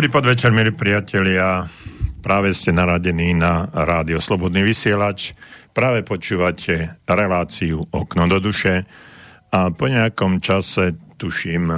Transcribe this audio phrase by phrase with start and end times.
[0.00, 1.68] Dobrý podvečer, milí priatelia.
[2.24, 5.36] Práve ste naradení na rádio Slobodný vysielač.
[5.76, 8.88] Práve počúvate reláciu Okno do duše
[9.52, 11.68] a po nejakom čase, tuším,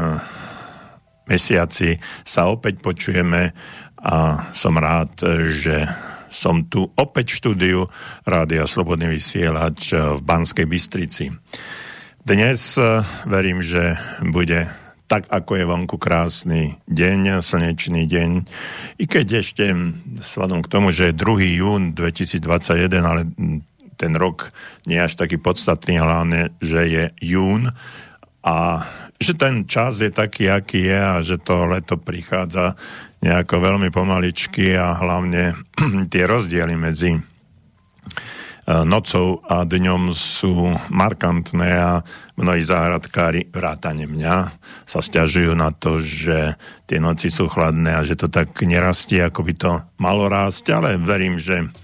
[1.27, 3.59] mesiaci sa opäť počujeme
[3.99, 4.17] a
[4.55, 5.19] som rád,
[5.51, 5.83] že
[6.31, 7.79] som tu opäť v štúdiu
[8.23, 11.27] Rádia Slobodný vysielač v Banskej Bystrici.
[12.23, 12.79] Dnes
[13.27, 14.71] verím, že bude
[15.13, 18.31] tak ako je vonku krásny deň, slnečný deň.
[18.97, 19.69] I keď ešte,
[20.25, 21.61] sladom k tomu, že je 2.
[21.61, 22.41] jún 2021,
[23.05, 23.29] ale
[24.01, 24.49] ten rok
[24.89, 27.69] nie je až taký podstatný, hlavne, že je jún
[28.41, 28.89] a
[29.21, 32.73] že ten čas je taký, aký je a že to leto prichádza
[33.21, 35.53] nejako veľmi pomaličky a hlavne
[36.13, 37.21] tie rozdiely medzi
[38.67, 41.93] nocou a dňom sú markantné a
[42.39, 44.37] mnohí záhradkári, vrátane mňa,
[44.87, 46.55] sa stiažujú na to, že
[46.87, 50.95] tie noci sú chladné a že to tak nerastie, ako by to malo rásť, ale
[50.95, 51.75] verím, že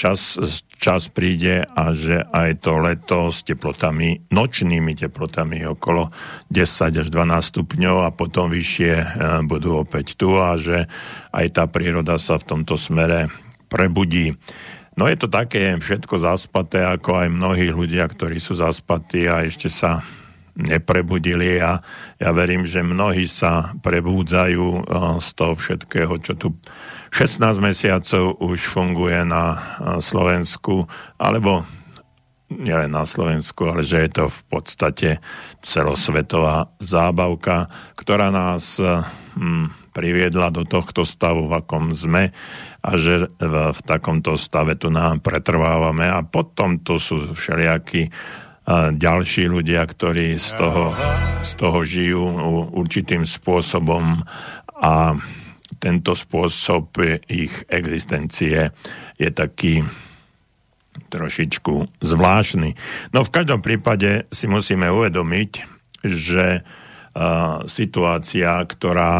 [0.00, 0.40] čas,
[0.80, 6.08] čas príde a že aj to leto s teplotami, nočnými teplotami okolo
[6.48, 9.06] 10 až 12 stupňov a potom vyššie e,
[9.44, 10.88] budú opäť tu a že
[11.36, 13.28] aj tá príroda sa v tomto smere
[13.70, 14.34] prebudí.
[15.00, 19.72] No je to také všetko zaspaté, ako aj mnohí ľudia, ktorí sú zaspatí a ešte
[19.72, 20.04] sa
[20.52, 21.56] neprebudili.
[21.56, 21.80] A
[22.20, 24.82] ja verím, že mnohí sa prebúdzajú eh,
[25.24, 26.52] z toho všetkého, čo tu
[27.16, 29.60] 16 mesiacov už funguje na eh,
[30.04, 30.84] Slovensku,
[31.16, 31.64] alebo
[32.52, 35.10] nielen na Slovensku, ale že je to v podstate
[35.64, 42.30] celosvetová zábavka, ktorá nás hm, priviedla do tohto stavu, v akom sme
[42.80, 48.08] a že v, takomto stave tu nám pretrvávame a potom to sú všelijakí
[48.94, 50.94] ďalší ľudia, ktorí z toho,
[51.42, 52.22] z toho žijú
[52.70, 54.22] určitým spôsobom
[54.80, 55.18] a
[55.80, 56.92] tento spôsob
[57.26, 58.70] ich existencie
[59.16, 59.82] je taký
[61.10, 62.76] trošičku zvláštny.
[63.10, 65.50] No v každom prípade si musíme uvedomiť,
[66.04, 66.62] že
[67.66, 69.14] situácia, ktorá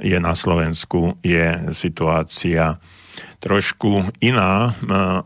[0.00, 2.80] je na Slovensku, je situácia
[3.42, 4.72] trošku iná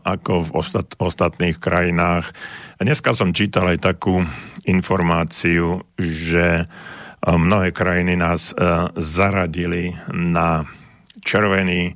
[0.03, 2.33] ako v ostat- ostatných krajinách.
[2.81, 4.25] Dneska som čítal aj takú
[4.67, 6.67] informáciu, že
[7.23, 8.51] mnohé krajiny nás
[8.97, 10.67] zaradili na
[11.23, 11.95] červený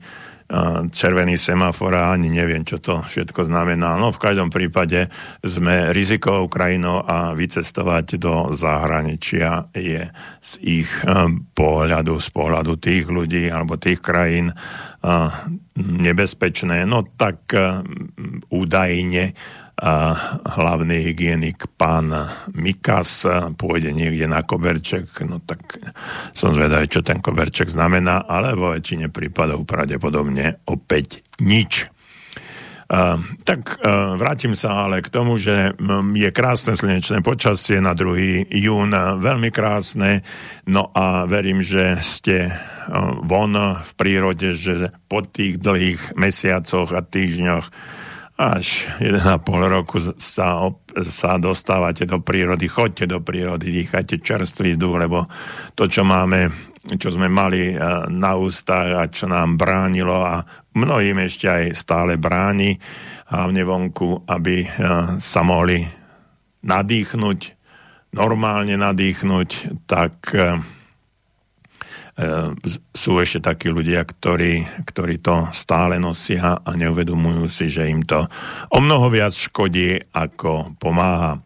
[0.91, 3.95] červený semafor a ani neviem, čo to všetko znamená.
[3.95, 5.07] No v každom prípade
[5.39, 10.11] sme rizikovou krajinou a vycestovať do zahraničia je
[10.43, 10.91] z ich
[11.55, 14.51] pohľadu, z pohľadu tých ľudí alebo tých krajín
[15.79, 16.83] nebezpečné.
[16.83, 17.47] No tak
[18.51, 22.13] údajne a hlavný hygienik pán
[22.53, 23.25] Mikas
[23.57, 25.81] pôjde niekde na koberček, no tak
[26.37, 31.89] som zvedavý, čo ten koberček znamená, ale vo väčšine prípadov pravdepodobne opäť nič.
[32.91, 35.71] Uh, tak uh, vrátim sa ale k tomu, že
[36.11, 38.51] je krásne slnečné počasie na 2.
[38.51, 40.27] jún, veľmi krásne,
[40.67, 46.99] no a verím, že ste uh, von v prírode, že po tých dlhých mesiacoch a
[46.99, 47.71] týždňoch
[48.41, 50.65] až 1,5 roku sa,
[51.05, 55.29] sa dostávate do prírody, chodte do prírody, dýchajte čerstvý vzduch, lebo
[55.77, 56.49] to, čo máme,
[56.97, 57.77] čo sme mali eh,
[58.09, 60.41] na ústach a čo nám bránilo a
[60.73, 62.73] mnohým ešte aj stále bráni,
[63.29, 64.69] hlavne vonku, aby eh,
[65.21, 65.85] sa mohli
[66.65, 67.39] nadýchnuť,
[68.17, 69.49] normálne nadýchnuť,
[69.85, 70.80] tak Ehm,
[72.93, 78.29] sú ešte takí ľudia, ktorí, ktorí to stále nosia a neuvedomujú si, že im to
[78.69, 81.41] o mnoho viac škodí, ako pomáha.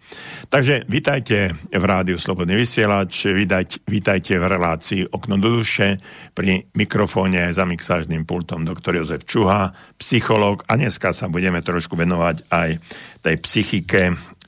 [0.51, 5.97] Takže vítajte v Rádiu Slobodný vysielač, vítajte, vítajte v relácii Okno do duše,
[6.35, 12.51] pri mikrofóne za mixážnym pultom doktor Jozef Čuha, psychológ a dneska sa budeme trošku venovať
[12.51, 12.69] aj
[13.23, 14.01] tej psychike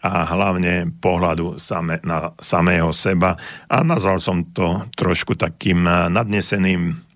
[0.03, 3.33] a hlavne pohľadu same, na samého seba.
[3.65, 7.07] A nazval som to trošku takým eh, nadneseným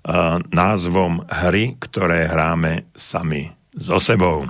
[0.00, 4.48] uh, názvom hry, ktoré hráme sami so sebou.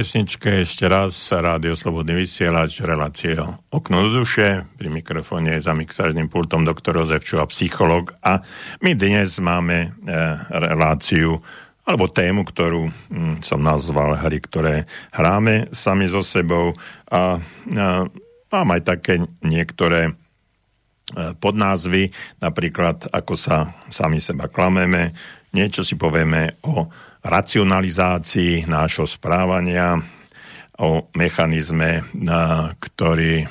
[0.00, 3.36] Pesničke ešte raz Rádio Slobodný vysielač, relácie
[3.68, 4.64] Okno do duše.
[4.80, 8.16] Pri mikrofóne za mixážnym pultom doktor Jozef Čuha, psycholog.
[8.24, 8.40] A
[8.80, 9.88] my dnes máme e,
[10.56, 11.44] reláciu
[11.84, 16.72] alebo tému, ktorú hm, som nazval hry, ktoré hráme sami so sebou.
[17.12, 18.08] A, a
[18.48, 20.12] mám aj také niektoré e,
[21.36, 22.08] podnázvy,
[22.40, 25.12] napríklad ako sa sami seba klameme,
[25.54, 26.86] niečo si povieme o
[27.20, 30.00] racionalizácii nášho správania,
[30.80, 32.00] o mechanizme,
[32.80, 33.44] ktorý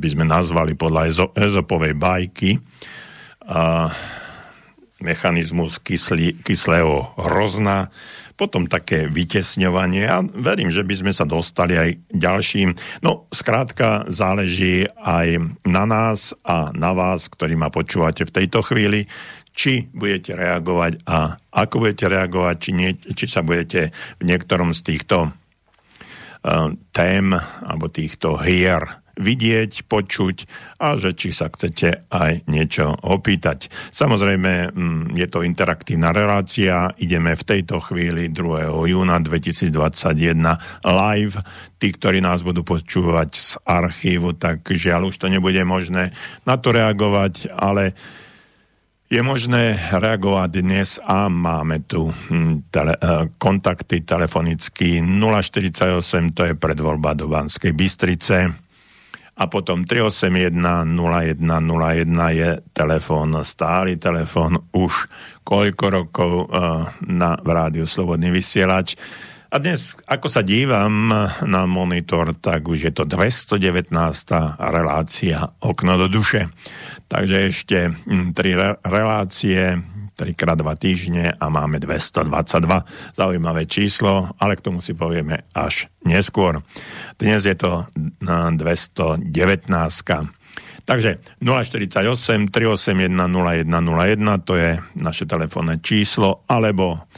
[0.00, 2.56] by sme nazvali podľa ezopovej bajky
[3.44, 3.92] a
[5.04, 7.92] mechanizmus kyslí, kyslého hrozna,
[8.40, 12.72] potom také vytesňovanie a verím, že by sme sa dostali aj ďalším.
[13.04, 15.36] No, skrátka, záleží aj
[15.68, 19.04] na nás a na vás, ktorí ma počúvate v tejto chvíli,
[19.60, 24.80] či budete reagovať a ako budete reagovať, či, nie, či sa budete v niektorom z
[24.88, 28.88] týchto uh, tém alebo týchto hier
[29.20, 30.36] vidieť, počuť
[30.80, 33.68] a že či sa chcete aj niečo opýtať.
[33.92, 38.72] Samozrejme, mm, je to interaktívna relácia, ideme v tejto chvíli 2.
[38.88, 40.40] júna 2021
[40.88, 41.36] live.
[41.76, 46.16] Tí, ktorí nás budú počúvať z archívu, tak žiaľ už to nebude možné
[46.48, 47.92] na to reagovať, ale
[49.10, 56.54] je možné reagovať dnes a máme tu hm, tele, eh, kontakty telefonicky 048, to je
[56.54, 58.54] predvoľba do Banskej Bystrice
[59.34, 60.54] a potom 381
[60.94, 64.92] 0101 je telefón, stály telefón už
[65.48, 69.00] koľko rokov uh, na v rádiu Slobodný vysielač.
[69.50, 71.10] A dnes, ako sa dívam
[71.42, 73.90] na monitor, tak už je to 219.
[74.60, 76.52] relácia Okno do duše.
[77.10, 78.54] Takže ešte hm, tri
[78.86, 79.82] relácie,
[80.14, 82.30] trikrát dva týždne a máme 222.
[83.18, 86.62] Zaujímavé číslo, ale k tomu si povieme až neskôr.
[87.18, 87.82] Dnes je to
[88.22, 89.26] 219.
[90.86, 91.10] Takže
[91.42, 97.10] 048 381 0101 to je naše telefónne číslo alebo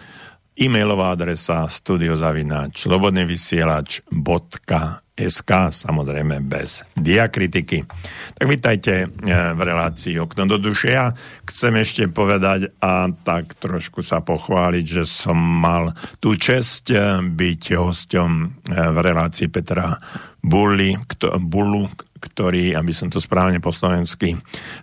[0.56, 4.72] e-mailová adresa studiozavináč slobodnyvysielač.sk
[5.21, 7.85] samozrejme bez diakritiky.
[8.33, 9.07] Tak vítajte e,
[9.52, 10.97] v relácii Okno do duše.
[10.97, 11.12] Ja
[11.45, 17.62] chcem ešte povedať a tak trošku sa pochváliť, že som mal tú čest e, byť
[17.76, 20.00] hosťom e, v relácii Petra
[20.40, 21.87] Bulli, kto, Bullu,
[22.19, 24.35] ktorý, aby som to správne po slovensky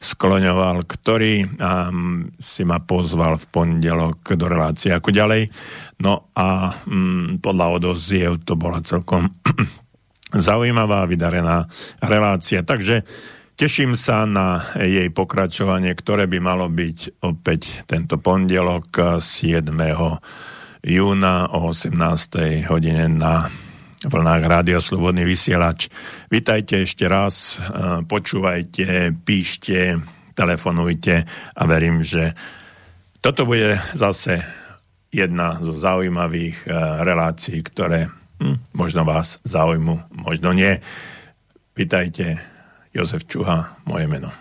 [0.04, 5.48] skloňoval, ktorý um, si ma pozval v pondelok do relácie ako ďalej.
[6.04, 9.32] No a um, podľa odoziev to bola celkom
[10.34, 11.66] zaujímavá, vydarená
[12.02, 12.62] relácia.
[12.62, 13.02] Takže
[13.58, 19.66] teším sa na jej pokračovanie, ktoré by malo byť opäť tento pondelok 7.
[20.86, 22.70] júna o 18.
[22.70, 23.50] hodine na
[24.00, 25.92] vlnách Rádia Slobodný vysielač.
[26.32, 27.60] Vítajte ešte raz,
[28.08, 30.00] počúvajte, píšte,
[30.40, 32.32] telefonujte a verím, že
[33.20, 34.40] toto bude zase
[35.12, 36.68] jedna zo zaujímavých e,
[37.04, 38.08] relácií, ktoré
[38.40, 40.80] hm, možno vás zaujmu, možno nie.
[41.76, 42.40] Vítajte,
[42.94, 44.32] Jozef Čuha, moje meno.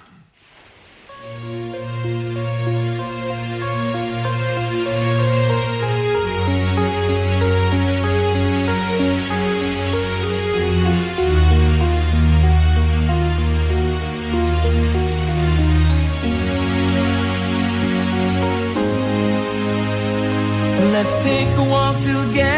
[20.99, 22.58] Let's take a walk together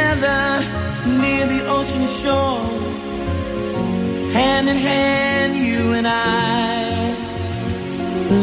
[2.23, 2.61] shore.
[4.37, 7.17] Hand in hand, you and I.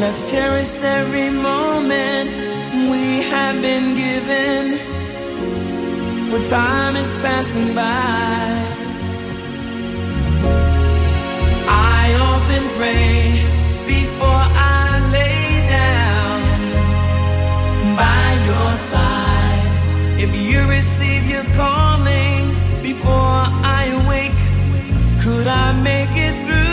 [0.01, 2.29] Let's cherish every moment
[2.91, 4.63] we have been given.
[6.29, 8.46] For time is passing by.
[12.00, 13.15] I often pray
[13.96, 14.46] before
[14.79, 15.46] I lay
[15.79, 16.39] down
[18.03, 19.65] by your side.
[20.24, 22.47] If you receive your calling
[22.98, 23.46] before
[23.80, 26.66] I wake, could I make it through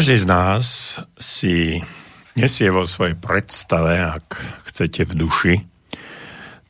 [0.00, 1.76] Každý z nás si
[2.32, 4.32] nesie vo svojej predstave, ak
[4.64, 5.54] chcete v duši,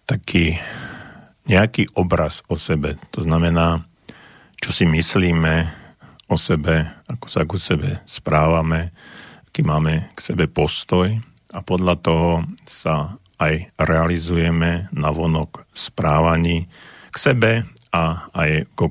[0.03, 0.59] taký
[1.47, 2.99] nejaký obraz o sebe.
[3.15, 3.87] To znamená,
[4.59, 5.63] čo si myslíme
[6.27, 8.91] o sebe, ako sa ku sebe správame,
[9.47, 11.15] aký máme k sebe postoj
[11.55, 16.67] a podľa toho sa aj realizujeme na vonok správaní
[17.15, 17.63] k sebe
[17.95, 18.83] a aj k.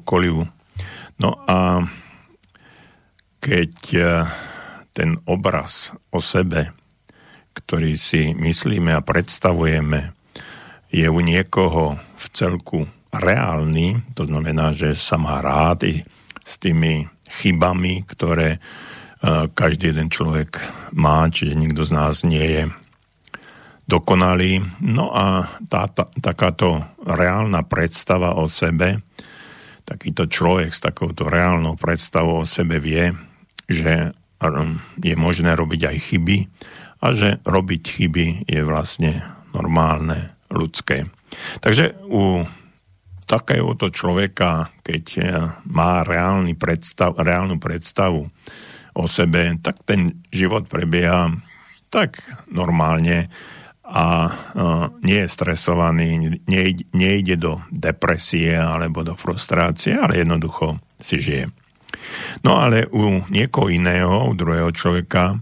[1.20, 1.84] No a
[3.40, 4.08] keď eh,
[4.92, 6.76] ten obraz o sebe,
[7.56, 10.12] ktorý si myslíme a predstavujeme,
[10.90, 12.80] je u niekoho v celku
[13.14, 15.96] reálny, to znamená, že sa má rád i
[16.46, 17.08] s tými
[17.42, 20.60] chybami, ktoré eh, každý jeden človek
[20.94, 22.64] má, čiže nikto z nás nie je
[23.90, 24.62] dokonalý.
[24.86, 29.02] No a tá, tá, takáto reálna predstava o sebe,
[29.90, 33.10] takýto človek s takouto reálnou predstavou o sebe vie,
[33.70, 36.38] že um, je možné robiť aj chyby
[37.00, 39.24] a že robiť chyby je vlastne
[39.54, 41.06] normálne, ľudské.
[41.62, 42.42] Takže u
[43.30, 45.24] takéhoto človeka, keď eh,
[45.70, 48.26] má reálny predstav, reálnu predstavu
[48.98, 51.30] o sebe, tak ten život prebieha
[51.94, 53.30] tak normálne
[53.90, 56.38] a uh, nie je stresovaný,
[56.94, 61.50] nejde do depresie alebo do frustrácie, ale jednoducho si žije.
[62.46, 65.40] No ale u niekoho iného, u druhého človeka,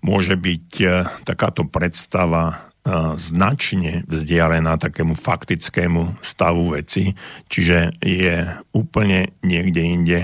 [0.00, 0.92] môže byť uh,
[1.28, 7.12] takáto predstava uh, značne vzdialená takému faktickému stavu veci,
[7.52, 10.20] čiže je úplne niekde inde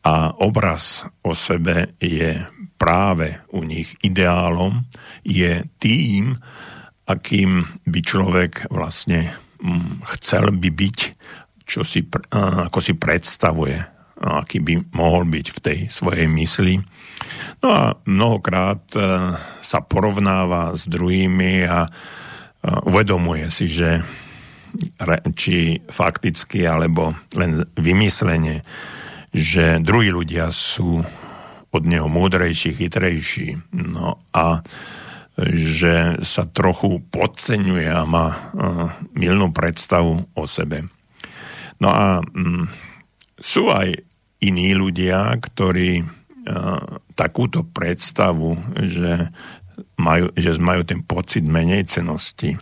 [0.00, 2.40] a obraz o sebe je
[2.80, 4.88] práve u nich ideálom,
[5.20, 6.40] je tým,
[7.04, 10.98] akým by človek vlastne mm, chcel by byť,
[11.68, 13.76] čo si, a, ako si predstavuje,
[14.20, 16.80] aký by mohol byť v tej svojej mysli.
[17.64, 19.00] No a mnohokrát e,
[19.60, 21.80] sa porovnáva s druhými a, a
[22.84, 24.04] uvedomuje si, že
[25.34, 28.62] či fakticky alebo len vymyslenie,
[29.34, 31.02] že druhí ľudia sú
[31.70, 33.58] od neho múdrejší, chytrejší.
[33.74, 34.62] No a
[35.40, 38.36] že sa trochu podceňuje a má uh,
[39.16, 40.90] milnú predstavu o sebe.
[41.80, 42.68] No a um,
[43.40, 44.09] sú aj
[44.40, 46.80] iní ľudia, ktorí uh,
[47.14, 49.28] takúto predstavu, že
[50.00, 52.56] majú, že majú ten pocit menej cenosti,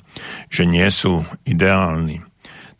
[0.51, 2.23] že nie sú ideálni,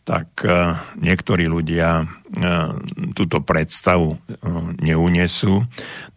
[0.03, 2.71] tak uh, niektorí ľudia uh,
[3.15, 4.19] túto predstavu
[4.83, 5.63] neunesú,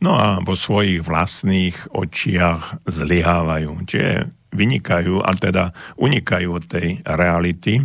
[0.02, 7.80] no a vo svojich vlastných očiach zlyhávajú, čiže vynikajú, a teda unikajú od tej reality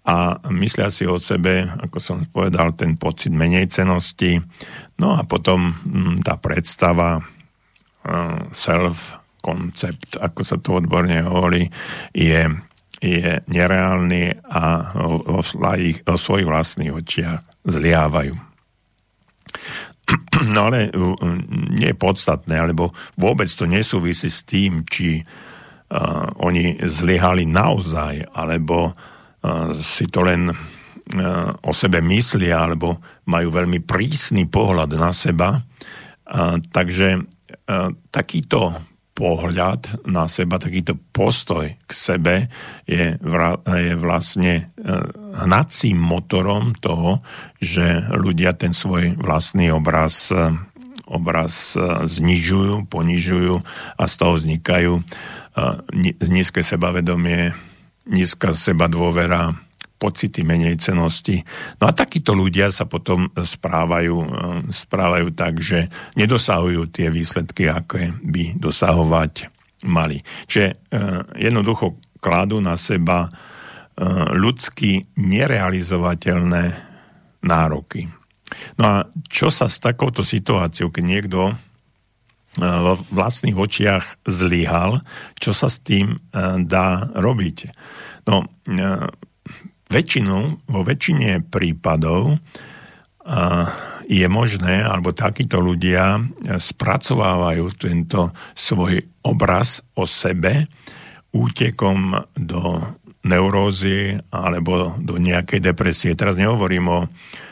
[0.00, 4.40] a myslia si o sebe, ako som povedal, ten pocit menej cenosti.
[4.96, 7.20] No a potom mm, tá predstava
[8.50, 11.68] self-koncept, ako sa to odborne hovorí,
[12.16, 12.48] je,
[12.96, 18.34] je nereálny a o, o, o svojich vlastných očiach zliávajú.
[20.40, 20.88] No ale
[21.76, 28.90] nie je podstatné, alebo vôbec to nesúvisí s tým, či uh, oni zlyhali naozaj, alebo
[28.90, 28.92] uh,
[29.80, 35.60] si to len uh, o sebe myslia, alebo majú veľmi prísny pohľad na seba.
[36.70, 42.48] Takže uh, takýto pohľad na seba, takýto postoj k sebe
[42.88, 44.62] je, vra, je vlastne e,
[45.44, 47.20] hnacím motorom toho,
[47.60, 50.56] že ľudia ten svoj vlastný obraz, e,
[51.04, 53.54] obraz e, znižujú, ponižujú
[54.00, 54.94] a z toho vznikajú
[56.30, 57.52] nízke sebavedomie,
[58.10, 59.54] nízka seba dôvera,
[60.00, 61.44] pocity menej cenosti.
[61.76, 64.28] No a takíto ľudia sa potom správajú, eh,
[64.72, 69.52] správajú tak, že nedosahujú tie výsledky, aké by dosahovať
[69.84, 70.24] mali.
[70.48, 70.76] Čiže eh,
[71.36, 73.34] jednoducho kladú na seba eh,
[74.32, 76.64] ľudsky nerealizovateľné
[77.44, 78.08] nároky.
[78.80, 78.96] No a
[79.30, 81.54] čo sa s takouto situáciou, keď niekto
[82.58, 84.98] vo vlastných očiach zlyhal,
[85.38, 86.18] čo sa s tým
[86.66, 87.58] dá robiť?
[88.26, 88.42] No,
[89.86, 90.36] väčšinu,
[90.66, 92.34] vo väčšine prípadov
[94.10, 96.18] je možné, alebo takíto ľudia
[96.58, 100.66] spracovávajú tento svoj obraz o sebe
[101.30, 102.82] útekom do
[103.20, 106.16] neurózy alebo do nejakej depresie.
[106.18, 107.00] Teraz nehovorím o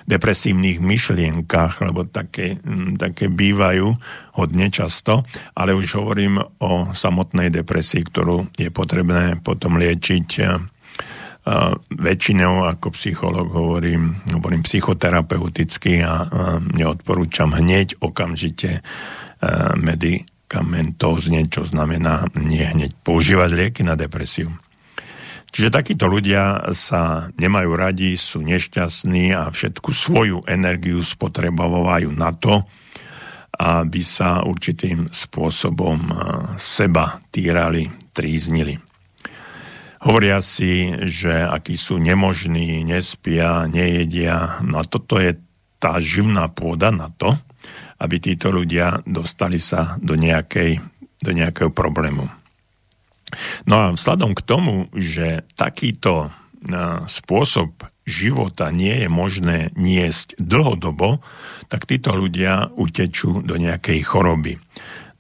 [0.08, 2.56] depresívnych myšlienkach, lebo také,
[2.96, 3.92] také bývajú
[4.40, 10.28] hodne často, ale už hovorím o samotnej depresii, ktorú je potrebné potom liečiť
[11.88, 16.28] väčšinou ako psycholog hovorím, hovorím psychoterapeuticky a,
[16.76, 18.84] neodporúčam hneď okamžite
[19.80, 24.52] medicamentózne, čo znamená nie hneď používať lieky na depresiu.
[25.48, 32.68] Čiže takíto ľudia sa nemajú radi, sú nešťastní a všetku svoju energiu spotrebovajú na to,
[33.58, 36.14] aby sa určitým spôsobom
[36.60, 38.78] seba týrali, tríznili.
[39.98, 44.62] Hovoria si, že akí sú nemožní, nespia, nejedia.
[44.62, 45.34] No a toto je
[45.82, 47.34] tá živná pôda na to,
[47.98, 50.78] aby títo ľudia dostali sa do, nejakej,
[51.18, 52.37] do nejakého problému.
[53.68, 56.32] No a vzhľadom k tomu, že takýto
[57.06, 61.20] spôsob života nie je možné niesť dlhodobo,
[61.68, 64.56] tak títo ľudia utečú do nejakej choroby.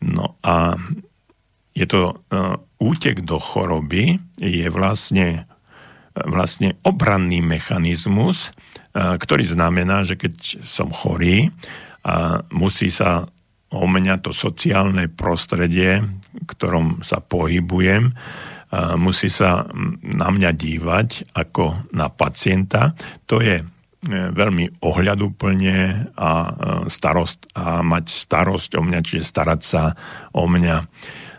[0.02, 0.74] No a
[1.76, 2.24] je to
[2.82, 5.46] útek do choroby je vlastne,
[6.14, 8.50] vlastne obranný mechanizmus,
[8.96, 11.54] ktorý znamená, že keď som chorý
[12.02, 13.30] a musí sa
[13.72, 18.16] o mňa to sociálne prostredie, v ktorom sa pohybujem,
[19.00, 19.64] musí sa
[20.04, 22.92] na mňa dívať ako na pacienta.
[23.24, 23.64] To je e,
[24.12, 25.76] veľmi ohľaduplne
[26.12, 26.50] a, e,
[26.92, 29.96] starost, a mať starosť o mňa, čiže starať sa
[30.36, 30.76] o mňa.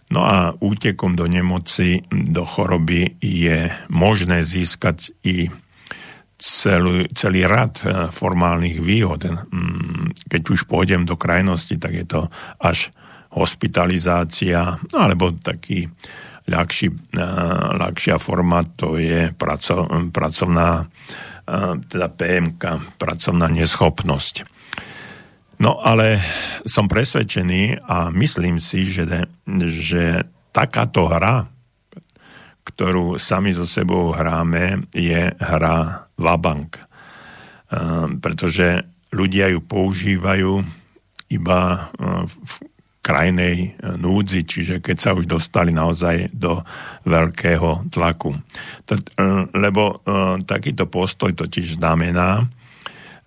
[0.10, 5.54] No a útekom do nemoci, do choroby je možné získať i
[6.40, 9.28] celý, celý rad eh, formálnych výhod.
[9.28, 12.22] Mm, keď už pôjdem do krajnosti, tak je to
[12.64, 12.90] až
[13.30, 15.86] hospitalizácia, alebo taký
[16.48, 17.22] ľahší, eh,
[17.76, 22.64] ľahšia forma, to je praco, pracovná, eh, teda PMK,
[22.96, 24.58] pracovná neschopnosť.
[25.60, 26.24] No ale
[26.64, 29.04] som presvedčený a myslím si, že,
[29.68, 30.24] že
[30.56, 31.52] takáto hra,
[32.64, 36.80] ktorú sami so sebou hráme, je hra Vabank.
[37.70, 40.66] Ehm, pretože ľudia ju používajú
[41.30, 41.60] iba
[41.98, 42.54] ehm, v
[43.10, 43.68] krajnej e,
[43.98, 46.62] núdzi, čiže keď sa už dostali naozaj do
[47.10, 48.38] veľkého tlaku.
[48.38, 48.42] E,
[49.58, 52.46] lebo e, takýto postoj totiž znamená,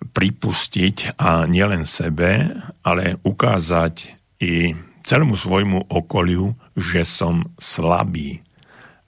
[0.02, 2.46] pripustiť a nielen sebe,
[2.82, 4.74] ale ukázať i
[5.06, 8.42] celému svojmu okoliu, že som slabý.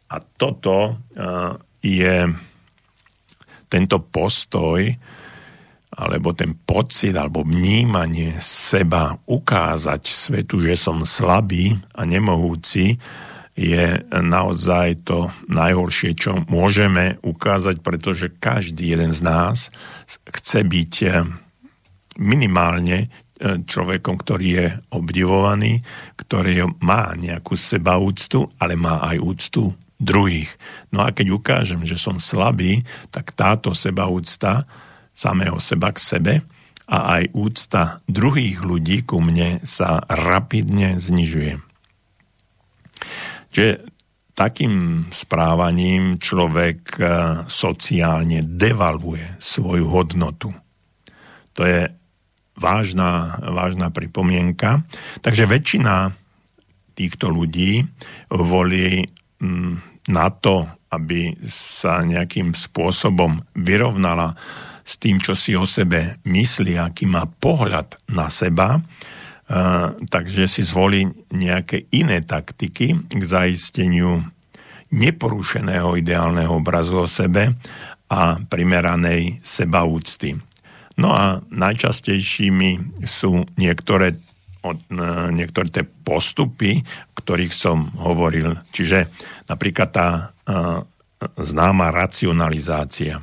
[0.09, 1.01] A toto
[1.81, 2.29] je
[3.69, 4.87] tento postoj,
[5.95, 12.99] alebo ten pocit, alebo vnímanie seba, ukázať svetu, že som slabý a nemohúci,
[13.55, 19.71] je naozaj to najhoršie, čo môžeme ukázať, pretože každý jeden z nás
[20.27, 21.23] chce byť eh,
[22.19, 25.79] minimálne eh, človekom, ktorý je obdivovaný,
[26.19, 29.71] ktorý má nejakú sebaúctu, ale má aj úctu
[30.05, 30.53] druhých.
[30.93, 34.69] No a keď ukážem, že som slabý, tak táto sebaúcta
[35.17, 36.35] samého seba k sebe
[36.85, 41.57] a aj úcta druhých ľudí ku mne sa rapidne znižuje.
[43.55, 43.95] Čiže
[44.35, 47.09] takým správaním človek eh,
[47.47, 50.51] sociálne devalvuje svoju hodnotu.
[51.55, 51.87] To je
[52.59, 54.83] vážna, vážna pripomienka.
[55.23, 56.11] Takže väčšina
[56.99, 57.83] týchto ľudí
[58.31, 59.07] volí
[59.39, 64.37] mm, na to, aby sa nejakým spôsobom vyrovnala
[64.85, 68.85] s tým, čo si o sebe myslí, aký má pohľad na seba,
[70.09, 74.21] takže si zvolí nejaké iné taktiky k zaisteniu
[74.93, 77.53] neporušeného ideálneho obrazu o sebe
[78.09, 80.37] a primeranej sebaúcty.
[80.95, 84.15] No a najčastejšími sú niektoré,
[85.35, 86.81] niektoré tie postupy,
[87.13, 88.57] o ktorých som hovoril.
[88.73, 89.13] Čiže
[89.51, 90.09] napríklad tá
[91.37, 93.21] známa racionalizácia.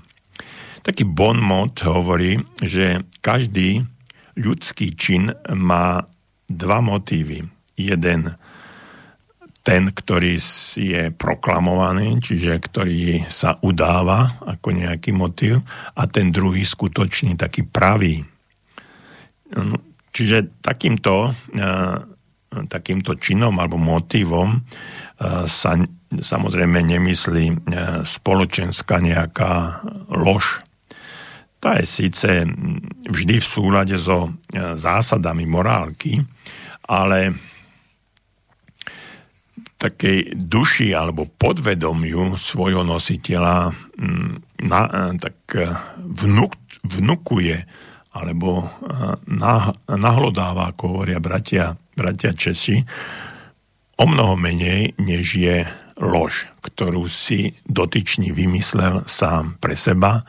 [0.81, 3.85] Taký bon mot hovorí, že každý
[4.37, 6.01] ľudský čin má
[6.49, 7.45] dva motívy.
[7.77, 8.33] Jeden
[9.61, 10.41] ten, ktorý
[10.73, 15.61] je proklamovaný, čiže ktorý sa udáva ako nejaký motív,
[15.93, 18.25] a ten druhý skutočný, taký pravý.
[20.11, 21.71] Čiže takýmto, e,
[22.67, 24.59] takýmto činom alebo motívom e,
[25.47, 25.79] sa
[26.11, 27.55] samozrejme nemyslí e,
[28.03, 30.59] spoločenská nejaká lož,
[31.61, 32.41] tá je síce
[33.05, 36.17] vždy v súlade so zásadami morálky,
[36.89, 37.37] ale
[39.77, 43.77] takej duši alebo podvedomiu svojho nositeľa
[44.57, 44.81] na,
[45.21, 45.37] tak
[46.01, 47.61] vnuk, vnukuje
[48.11, 48.67] alebo
[49.27, 52.83] nah, nahlodáva, ako hovoria bratia, bratia Česi,
[54.01, 55.63] o mnoho menej, než je
[56.01, 60.25] lož, ktorú si dotyčný vymyslel sám pre seba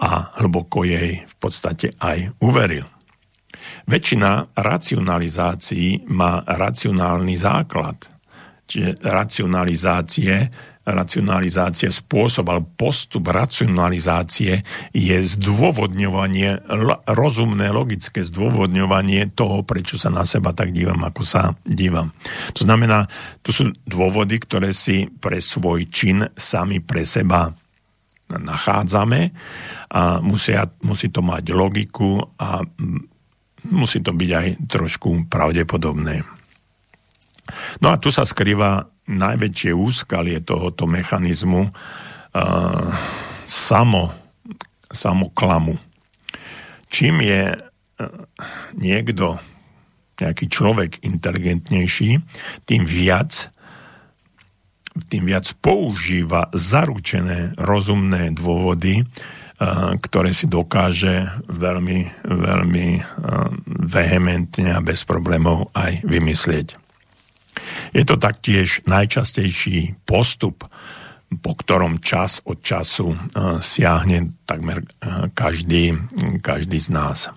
[0.00, 2.88] a hlboko jej v podstate aj uveril.
[3.84, 8.08] Väčšina racionalizácií má racionálny základ.
[8.70, 10.46] Čiže racionalizácie,
[10.80, 14.64] racionalizácie spôsob alebo postup racionalizácie
[14.96, 16.64] je zdôvodňovanie,
[17.04, 22.10] rozumné, logické zdôvodňovanie toho, prečo sa na seba tak dívam, ako sa dívam.
[22.56, 23.04] To znamená,
[23.44, 27.52] to sú dôvody, ktoré si pre svoj čin sami pre seba
[28.30, 29.20] nachádzame
[29.90, 32.62] a musia, musí to mať logiku a
[33.74, 36.22] musí to byť aj trošku pravdepodobné.
[37.82, 41.72] No a tu sa skrýva najväčšie úskalie tohoto mechanizmu uh,
[43.44, 44.14] samo,
[44.88, 45.74] samoklamu.
[46.86, 47.62] Čím je uh,
[48.78, 49.36] niekto,
[50.16, 52.10] nejaký človek inteligentnejší,
[52.64, 53.50] tým viac
[54.90, 59.06] tým viac používa zaručené rozumné dôvody,
[60.00, 62.88] ktoré si dokáže veľmi, veľmi
[63.86, 66.80] vehementne a bez problémov aj vymyslieť.
[67.90, 70.68] Je to taktiež najčastejší postup,
[71.30, 73.14] po ktorom čas od času
[73.62, 74.82] siahne takmer
[75.34, 75.94] každý,
[76.42, 77.30] každý z nás.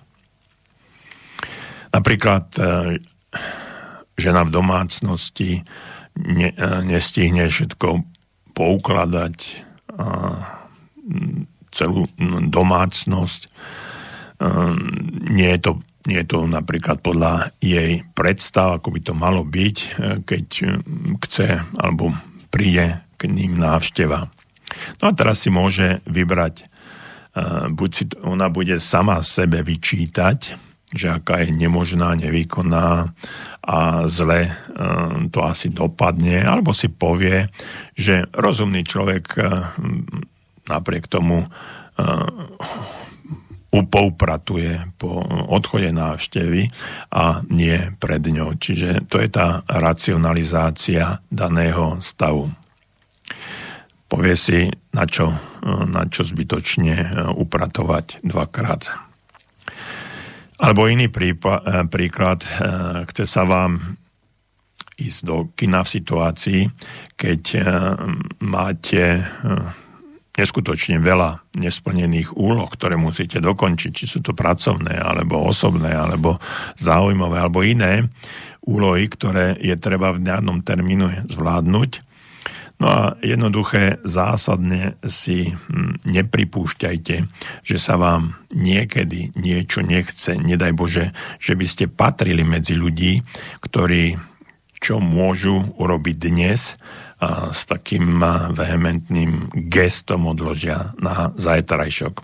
[1.94, 2.50] Napríklad
[4.18, 5.62] žena v domácnosti
[6.18, 6.50] ne,
[6.86, 8.02] nestihne všetko
[8.50, 9.36] poukladať
[11.70, 12.06] celú
[12.50, 13.40] domácnosť.
[15.30, 15.72] Nie je to,
[16.04, 19.76] nie je to napríklad podľa jej predstav, ako by to malo byť,
[20.28, 20.46] keď
[21.24, 21.48] chce
[21.80, 22.12] alebo
[22.52, 24.28] príde k ním návšteva.
[25.00, 26.68] No a teraz si môže vybrať,
[27.72, 30.60] buď si ona bude sama sebe vyčítať,
[30.94, 33.10] že aká je nemožná, nevýkonná
[33.66, 34.50] a zle e,
[35.34, 37.50] to asi dopadne, alebo si povie,
[37.98, 39.42] že rozumný človek e,
[40.70, 41.48] napriek tomu e,
[43.74, 45.18] upoupratuje po
[45.50, 46.70] odchode návštevy
[47.10, 48.54] a nie pred ňou.
[48.54, 52.54] Čiže to je tá racionalizácia daného stavu.
[54.06, 55.34] Povie si, na čo,
[55.66, 58.94] na čo zbytočne upratovať dvakrát.
[60.64, 63.98] Alebo iný prípa- eh, príklad, eh, chce sa vám
[64.94, 66.62] ísť do kina v situácii,
[67.18, 67.64] keď eh,
[68.38, 69.26] máte
[70.34, 76.38] neskutočne veľa nesplnených úloh, ktoré musíte dokončiť, či sú to pracovné, alebo osobné, alebo
[76.78, 78.10] záujmové, alebo iné
[78.64, 82.14] úlohy, ktoré je treba v danom termínu zvládnuť
[82.82, 87.16] No a jednoduché zásadne si hm, nepripúšťajte,
[87.62, 90.34] že sa vám niekedy niečo nechce.
[90.34, 93.22] Nedaj Bože, že by ste patrili medzi ľudí,
[93.62, 94.18] ktorí
[94.82, 96.76] čo môžu urobiť dnes,
[97.24, 98.20] a s takým
[98.52, 102.14] vehementným gestom odložia na zajtrajšok.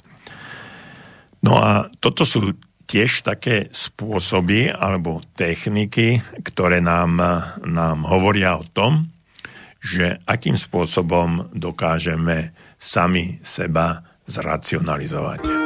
[1.40, 2.52] No a toto sú
[2.84, 7.16] tiež také spôsoby alebo techniky, ktoré nám,
[7.64, 9.08] nám hovoria o tom,
[9.80, 15.59] že akým spôsobom dokážeme sami seba zracionalizovať.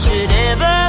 [0.00, 0.79] Should ever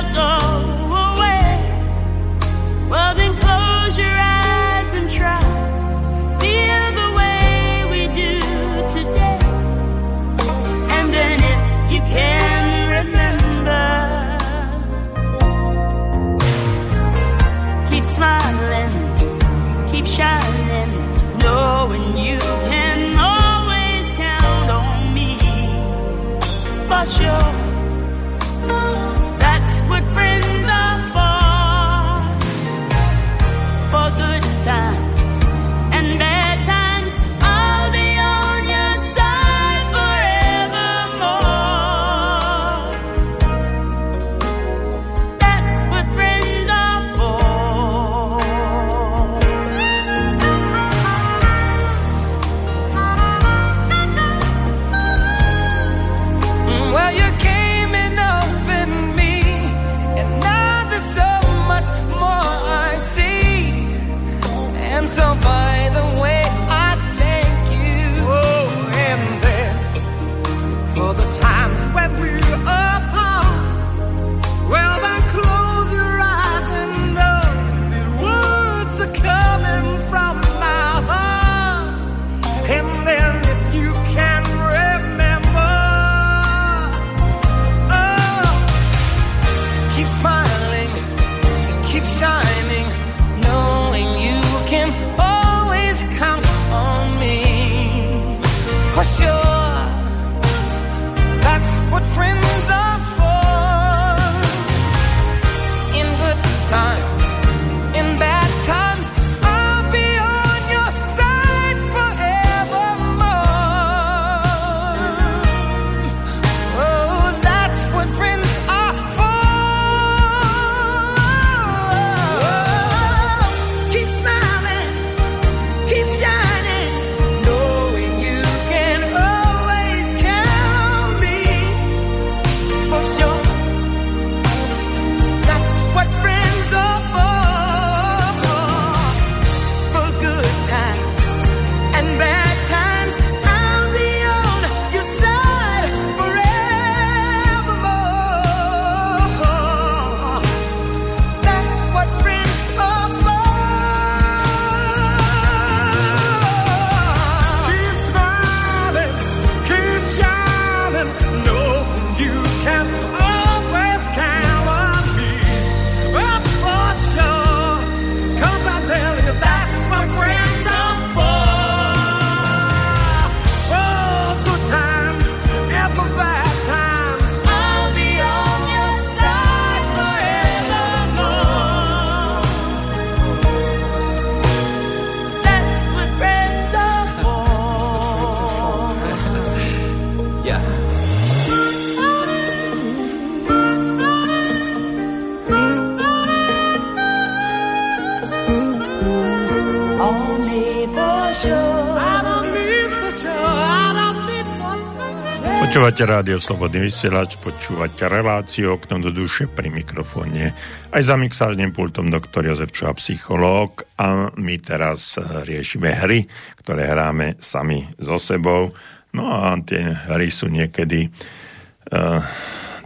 [206.01, 210.49] Počúvate rádio Slobodný vysielač, počúvate reláciu Okno do duše pri mikrofóne
[210.89, 216.25] aj za mixážnym pultom doktor Jozef Čuha, psychológ a my teraz eh, riešime hry,
[216.57, 218.73] ktoré hráme sami so sebou.
[219.13, 222.17] No a tie hry sú niekedy uh,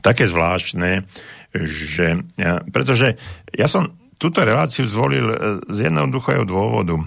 [0.04, 1.08] také zvláštne,
[1.56, 3.16] že, ja, pretože
[3.56, 5.32] ja som túto reláciu zvolil
[5.72, 7.00] z jednoduchého dôvodu.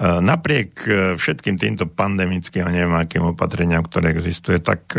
[0.00, 0.80] Napriek
[1.20, 4.96] všetkým týmto pandemickým a neviem akým opatreniam, ktoré existuje, tak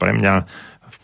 [0.00, 0.34] pre mňa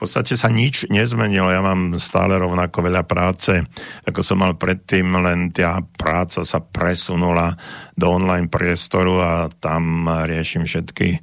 [0.00, 1.52] podstate sa nič nezmenilo.
[1.52, 3.60] Ja mám stále rovnako veľa práce,
[4.08, 7.52] ako som mal predtým, len tá práca sa presunula
[8.00, 11.20] do online priestoru a tam riešim všetky,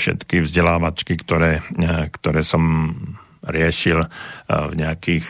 [0.00, 1.60] všetky vzdelávačky, ktoré,
[2.16, 2.88] ktoré som
[3.44, 4.08] riešil eh,
[4.48, 5.26] v nejakých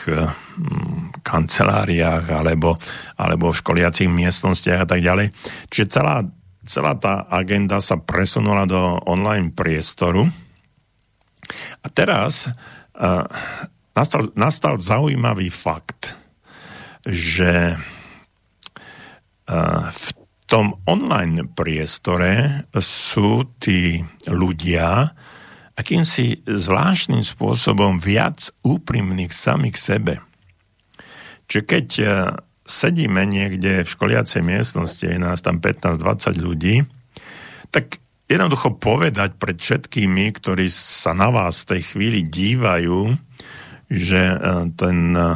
[1.21, 2.75] kanceláriách alebo,
[3.15, 5.31] alebo v školiacich miestnostiach a tak ďalej.
[5.69, 6.25] Čiže celá,
[6.65, 10.25] celá tá agenda sa presunula do online priestoru
[11.81, 12.49] a teraz
[12.97, 13.25] uh,
[13.97, 16.15] nastal, nastal zaujímavý fakt,
[17.05, 17.75] že
[19.91, 20.07] v
[20.47, 25.11] tom online priestore sú tí ľudia
[25.81, 30.13] akýmsi zvláštnym spôsobom viac úprimných sami k sebe.
[31.49, 32.07] Čiže keď uh,
[32.71, 36.75] sedíme niekde v školiacej miestnosti, je nás tam 15-20 ľudí,
[37.73, 37.99] tak
[38.31, 43.11] jednoducho povedať pred všetkými, ktorí sa na vás v tej chvíli dívajú,
[43.91, 44.37] že e,
[44.79, 45.31] ten, e,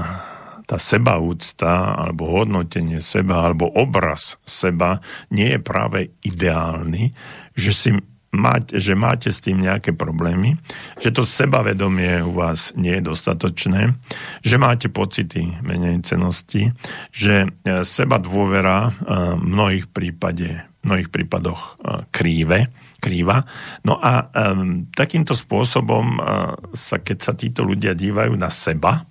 [0.64, 7.12] tá sebaúcta alebo hodnotenie seba alebo obraz seba nie je práve ideálny,
[7.52, 7.90] že si
[8.36, 10.60] mať, že máte s tým nejaké problémy,
[11.00, 13.96] že to sebavedomie u vás nie je dostatočné,
[14.44, 16.76] že máte pocity menej cenosti,
[17.10, 20.48] že e, seba dôvera v mnohých, prípade,
[20.82, 21.80] v mnohých prípadoch
[22.12, 22.68] kríve,
[23.06, 23.46] krýva.
[23.86, 29.06] No a um, takýmto spôsobom uh, sa, keď sa títo ľudia dívajú na seba,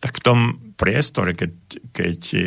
[0.00, 0.38] tak v tom
[0.80, 1.52] priestore, keď,
[1.92, 2.40] keď uh,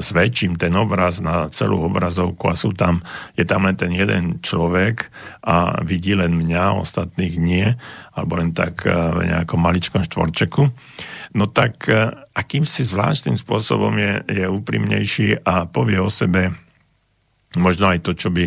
[0.00, 3.04] zväčším ten obraz na celú obrazovku a sú tam,
[3.36, 5.12] je tam len ten jeden človek
[5.44, 7.68] a vidí len mňa, ostatných nie,
[8.16, 10.72] alebo len tak uh, v nejakom maličkom štvorčeku,
[11.36, 16.56] no tak uh, akýmsi zvláštnym spôsobom je, je úprimnejší a povie o sebe
[17.60, 18.46] možno aj to, čo by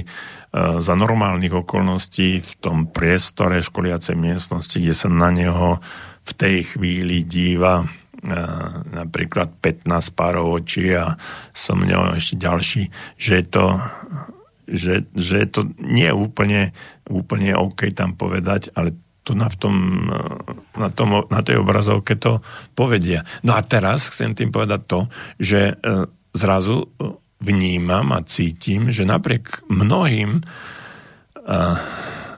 [0.80, 5.82] za normálnych okolností v tom priestore školiacej miestnosti, kde sa na neho
[6.24, 7.90] v tej chvíli díva
[8.94, 11.20] napríklad 15 párov očí a
[11.52, 12.84] som mňa ešte ďalší,
[13.20, 13.66] že je to,
[14.68, 16.72] že, že je to nie úplne,
[17.12, 19.76] úplne OK tam povedať, ale tu na, v tom,
[20.76, 22.44] na, tom, na tej obrazovke to
[22.76, 23.24] povedia.
[23.44, 25.00] No a teraz chcem tým povedať to,
[25.40, 25.74] že e,
[26.36, 26.92] zrazu
[27.44, 31.76] vnímam a cítim, že napriek mnohým uh,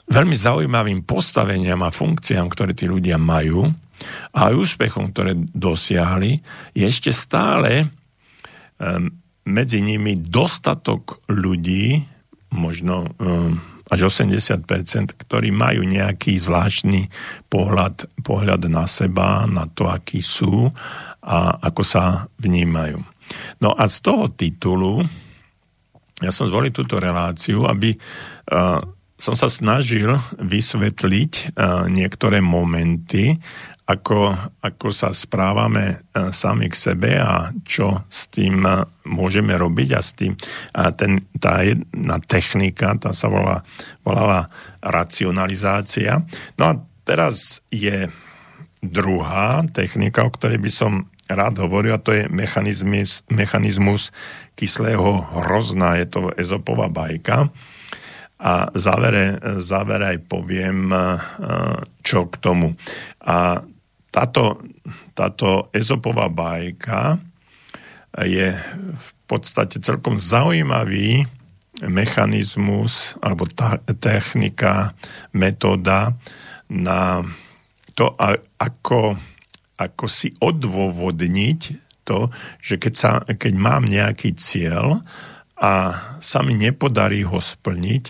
[0.10, 3.70] veľmi zaujímavým postaveniam a funkciám, ktoré tí ľudia majú
[4.36, 6.44] a aj úspechom, ktoré dosiahli,
[6.76, 7.88] je ešte stále
[9.48, 12.04] medzi nimi dostatok ľudí,
[12.52, 13.08] možno
[13.88, 14.66] až 80%,
[15.16, 17.08] ktorí majú nejaký zvláštny
[17.48, 20.68] pohľad, pohľad na seba, na to, akí sú
[21.22, 22.98] a ako sa vnímajú.
[23.62, 25.06] No a z toho titulu
[26.24, 28.80] ja som zvolil túto reláciu, aby uh,
[29.20, 33.36] som sa snažil vysvetliť uh, niektoré momenty,
[33.86, 34.34] ako,
[34.66, 40.02] ako sa správame uh, sami k sebe a čo s tým uh, môžeme robiť a
[40.02, 43.62] s tým uh, ten, tá jedna technika, tá sa volá,
[44.02, 44.50] volala
[44.82, 46.26] racionalizácia.
[46.58, 46.74] No a
[47.06, 48.10] teraz je
[48.82, 50.94] druhá technika, o ktorej by som
[51.30, 54.10] rád hovorí, a to je mechanizmus, mechanizmus
[54.58, 57.50] kyslého hrozna, je to ezopová bajka.
[58.36, 60.92] A závere, závere aj poviem,
[62.06, 62.78] čo k tomu.
[63.26, 63.64] A
[64.16, 64.64] táto,
[65.12, 67.20] táto ezopová bajka
[68.24, 68.56] je
[68.96, 71.28] v podstate celkom zaujímavý
[71.84, 74.96] mechanizmus alebo ta, technika,
[75.36, 76.16] metóda
[76.72, 77.28] na
[77.92, 78.16] to,
[78.56, 79.20] ako
[79.76, 81.60] ako si odôvodniť
[82.08, 82.32] to,
[82.64, 85.04] že keď, sa, keď mám nejaký cieľ
[85.60, 88.04] a sa mi nepodarí ho splniť,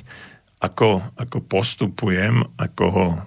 [0.65, 3.17] ako, ako postupujem, ako ho um,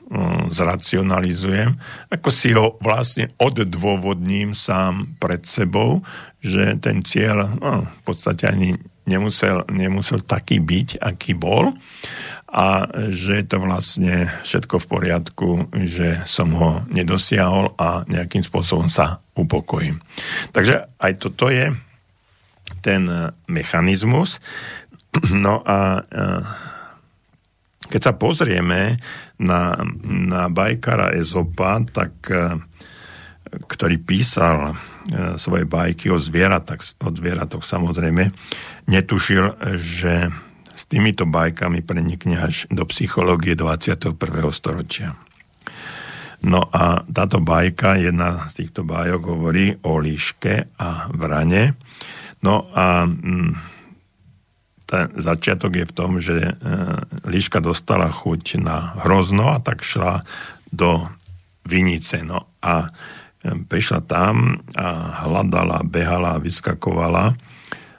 [0.51, 1.79] zracionalizujem,
[2.11, 6.03] ako si ho vlastne oddôvodním sám pred sebou,
[6.43, 8.75] že ten cieľ no, v podstate ani
[9.09, 11.73] nemusel, nemusel taký byť, aký bol
[12.49, 15.49] a že je to vlastne všetko v poriadku,
[15.85, 20.01] že som ho nedosiahol a nejakým spôsobom sa upokojím.
[20.57, 21.77] Takže aj toto je
[22.81, 23.09] ten
[23.49, 24.41] mechanizmus.
[25.33, 26.25] No a e,
[27.89, 29.01] keď sa pozrieme
[29.41, 32.61] na, na bajkara Ezopa, tak, e,
[33.49, 34.75] ktorý písal e,
[35.41, 38.29] svoje bajky o zvieratách, o zvieratoch samozrejme,
[38.89, 40.29] netušil, že
[40.79, 44.15] s týmito bajkami prenikne až do psychológie 21.
[44.55, 45.19] storočia.
[46.39, 51.75] No a táto bajka, jedna z týchto bájok hovorí o líške a vrane.
[52.47, 53.78] No a mm,
[54.89, 56.53] ten začiatok je v tom, že e,
[57.29, 60.25] líška dostala chuť na hrozno a tak šla
[60.73, 61.05] do
[61.69, 62.25] vinice.
[62.25, 67.37] No a e, prišla tam a hľadala, behala, vyskakovala,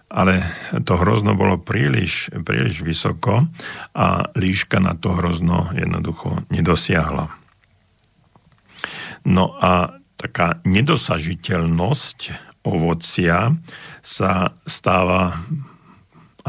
[0.10, 0.42] ale
[0.82, 3.46] to hrozno bolo príliš, príliš vysoko
[3.94, 7.30] a líška na to hrozno jednoducho nedosiahla.
[9.30, 12.20] No a taká nedosažiteľnosť
[12.66, 13.54] ovocia
[14.02, 15.38] sa stáva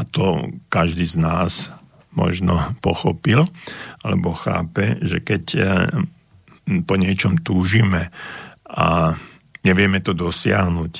[0.01, 1.69] a to každý z nás
[2.17, 3.45] možno pochopil
[4.01, 5.65] alebo chápe, že keď eh,
[6.89, 8.09] po niečom túžime
[8.65, 9.13] a
[9.61, 10.93] nevieme to dosiahnuť,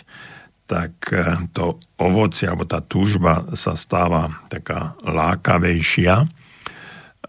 [0.69, 6.29] tak eh, to ovocie alebo tá túžba sa stáva taká lákavejšia.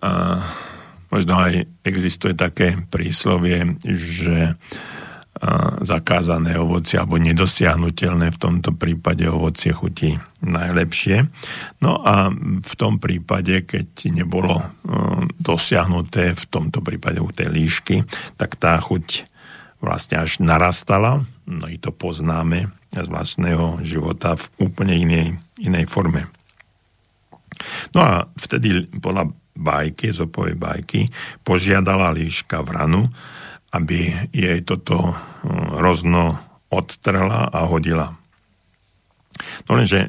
[0.03, 0.11] A
[1.09, 4.59] možno aj existuje také príslovie, že
[5.83, 11.27] zakázané ovocie alebo nedosiahnutelné, v tomto prípade ovocie chutí najlepšie.
[11.83, 12.31] No a
[12.63, 14.63] v tom prípade, keď nebolo
[15.43, 18.07] dosiahnuté, v tomto prípade u tej líšky,
[18.39, 19.27] tak tá chuť
[19.83, 26.31] vlastne až narastala, no i to poznáme z vlastného života v úplne inej, inej forme.
[27.91, 31.11] No a vtedy podľa bajky, zopovej bajky,
[31.43, 33.11] požiadala líška vranu,
[33.73, 36.39] aby jej toto hm, rozno
[36.73, 38.17] odtrhla a hodila.
[39.69, 40.09] No lenže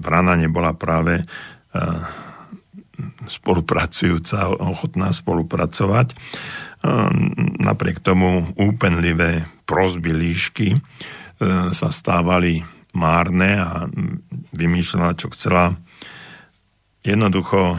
[0.00, 1.24] vrana nebola práve e,
[3.28, 6.14] spolupracujúca, ochotná spolupracovať.
[7.62, 10.74] Napriek tomu úpenlivé prozby líšky
[11.70, 12.58] sa stávali
[12.92, 13.86] márne a
[14.50, 15.78] vymýšľala, čo chcela.
[17.02, 17.78] Jednoducho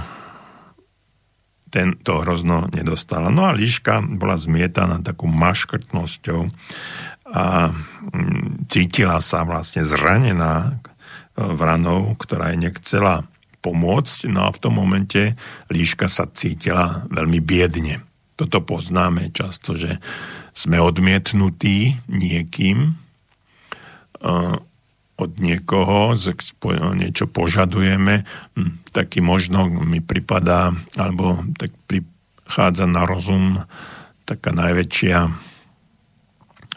[1.74, 3.34] ten, to hrozno nedostala.
[3.34, 6.54] No a líška bola zmietaná takou maškrtnosťou
[7.34, 10.72] a mm, cítila sa vlastne zranená e,
[11.42, 13.26] vranou, ktorá jej nechcela
[13.66, 14.30] pomôcť.
[14.30, 15.34] No a v tom momente
[15.74, 18.06] líška sa cítila veľmi biedne.
[18.38, 19.98] Toto poznáme často, že
[20.54, 22.94] sme odmietnutí niekým,
[24.22, 24.32] e,
[25.14, 26.14] od niekoho,
[26.94, 28.26] niečo požadujeme,
[28.58, 33.60] hm, taký možno mi pripadá, alebo tak prichádza na rozum
[34.24, 35.52] taká najväčšia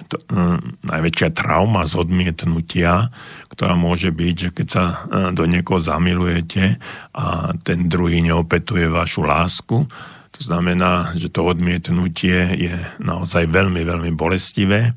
[0.08, 3.08] to, hm, najväčšia trauma z odmietnutia,
[3.48, 6.76] ktorá môže byť, že keď sa hm, do niekoho zamilujete
[7.16, 9.88] a ten druhý neopetuje vašu lásku,
[10.36, 14.92] to znamená, že to odmietnutie je naozaj veľmi, veľmi bolestivé.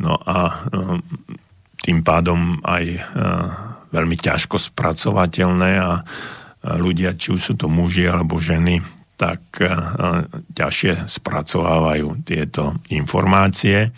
[0.00, 0.64] No a
[1.84, 3.00] tým pádom aj e,
[3.92, 6.00] veľmi ťažko spracovateľné a
[6.64, 8.84] ľudia, či už sú to muži alebo ženy,
[9.20, 9.68] tak e,
[10.56, 13.92] ťažšie spracovávajú tieto informácie.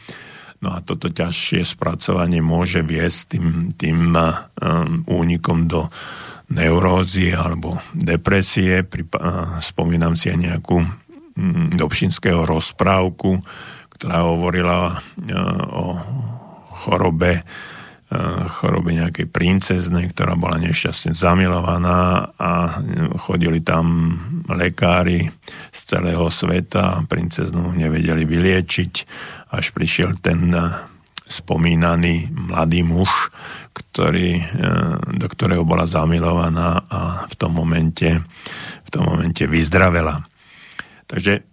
[0.62, 4.22] No a toto ťažšie spracovanie môže viesť tým, tým e,
[5.06, 5.90] únikom do
[6.52, 8.82] neurózy alebo depresie.
[9.62, 10.78] Spomínam si aj nejakú
[11.72, 13.40] dobšinského rozprávku,
[13.96, 15.00] ktorá hovorila
[15.72, 15.96] o
[16.76, 17.40] chorobe
[18.60, 22.76] choroby nejakej princeznej, ktorá bola nešťastne zamilovaná a
[23.16, 24.16] chodili tam
[24.52, 25.32] lekári
[25.72, 28.92] z celého sveta a princeznú nevedeli vyliečiť,
[29.56, 30.52] až prišiel ten
[31.24, 33.32] spomínaný mladý muž,
[33.72, 34.44] ktorý,
[35.16, 38.20] do ktorého bola zamilovaná a v tom momente,
[38.84, 40.20] v tom momente vyzdravela.
[41.08, 41.48] Takže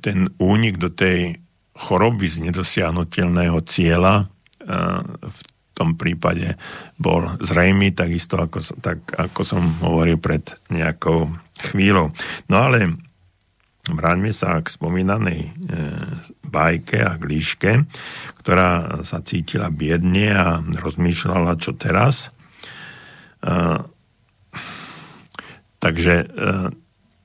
[0.00, 1.36] ten únik do tej
[1.76, 4.32] choroby z nedosiahnutelného cieľa
[5.22, 5.38] v
[5.72, 6.54] tom prípade
[7.00, 11.32] bol zrejmy, takisto ako, tak, ako som hovoril pred nejakou
[11.72, 12.12] chvíľou.
[12.52, 12.92] No ale
[13.88, 15.50] vráťme sa k spomínanej e,
[16.46, 17.72] bajke a k líške,
[18.44, 22.30] ktorá sa cítila biedne a rozmýšľala, čo teraz.
[23.42, 23.56] E,
[25.82, 26.30] takže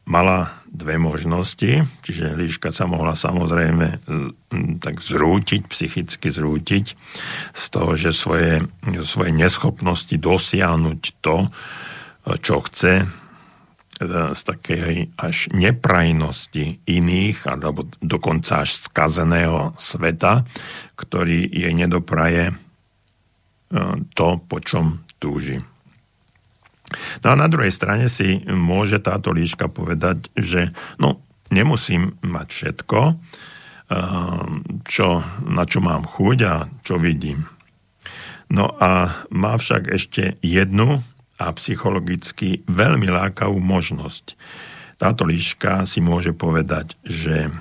[0.08, 4.00] mala dve možnosti, čiže líška sa mohla samozrejme
[4.80, 6.86] tak zrútiť, psychicky zrútiť
[7.52, 8.64] z toho, že svoje,
[9.04, 11.52] svoje neschopnosti dosiahnuť to,
[12.40, 13.08] čo chce, e,
[14.36, 20.44] z takej až neprajnosti iných, alebo dokonca až skazeného sveta,
[21.00, 22.54] ktorý jej nedopraje e,
[24.12, 25.64] to, po čom túži.
[27.24, 30.72] No a na druhej strane si môže táto líška povedať, že
[31.02, 31.20] no,
[31.52, 36.56] nemusím mať všetko, ehm, čo, na čo mám chuť a
[36.88, 37.44] čo vidím.
[38.48, 41.04] No a má však ešte jednu
[41.38, 44.40] a psychologicky veľmi lákavú možnosť.
[44.98, 47.54] Táto líška si môže povedať, že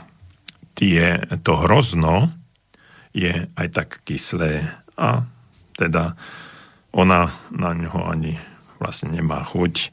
[0.72, 2.32] tie, to hrozno
[3.12, 4.64] je aj tak kyslé
[4.96, 5.28] a
[5.76, 6.16] teda
[6.96, 8.40] ona na ňo ani
[8.86, 9.90] vlastne nemá chuť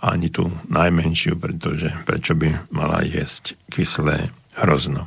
[0.00, 5.04] ani tú najmenšiu, pretože prečo by mala jesť kyslé hrozno.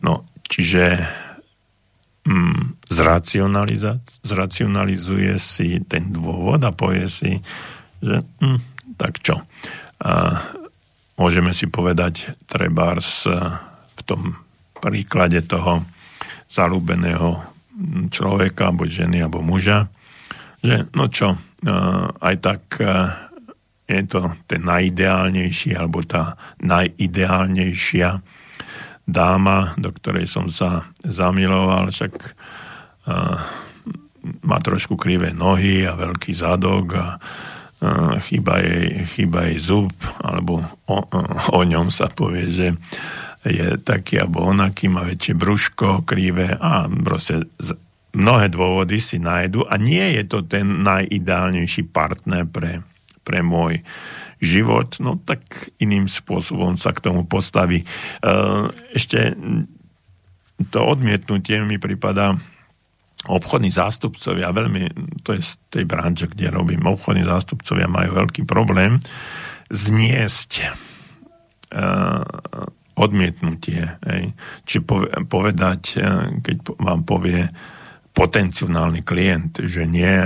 [0.00, 1.04] No, čiže
[2.24, 2.88] mm,
[4.24, 7.36] zracionalizuje si ten dôvod a povie si,
[8.00, 8.60] že mm,
[8.96, 9.44] tak čo.
[10.00, 10.40] A
[11.20, 13.28] môžeme si povedať trebárs
[13.92, 14.40] v tom
[14.80, 15.84] príklade toho
[16.48, 17.44] zalúbeného
[18.08, 19.92] človeka, buď ženy, alebo muža,
[20.64, 21.36] že no čo,
[22.22, 22.62] aj tak
[23.86, 28.18] je to ten najideálnejší alebo tá najideálnejšia
[29.06, 32.12] dáma, do ktorej som sa zamiloval, však
[33.06, 33.38] uh,
[34.42, 40.58] má trošku krivé nohy a veľký zadok a uh, chýba, jej, chýba jej zub, alebo
[40.90, 40.98] o,
[41.54, 42.74] o ňom sa povie, že
[43.46, 47.46] je taký alebo onaký, má väčšie brúško, krivé a proste
[48.16, 52.80] mnohé dôvody si nájdu a nie je to ten najideálnejší partner pre
[53.26, 53.82] pre môj
[54.38, 55.42] život, no tak
[55.82, 57.82] iným spôsobom sa k tomu postaví.
[57.82, 57.86] E,
[58.94, 59.34] ešte
[60.70, 62.38] to odmietnutie mi prípada
[63.26, 64.86] obchodní zástupcovia, veľmi,
[65.26, 69.02] to je z tej branže, kde robím, obchodní zástupcovia majú veľký problém
[69.66, 70.62] zniesť
[71.74, 72.22] uh,
[72.94, 73.82] odmietnutie.
[74.62, 74.76] Či
[75.26, 75.98] povedať,
[76.38, 77.50] keď vám povie
[78.16, 80.24] potenciálny klient, že nie,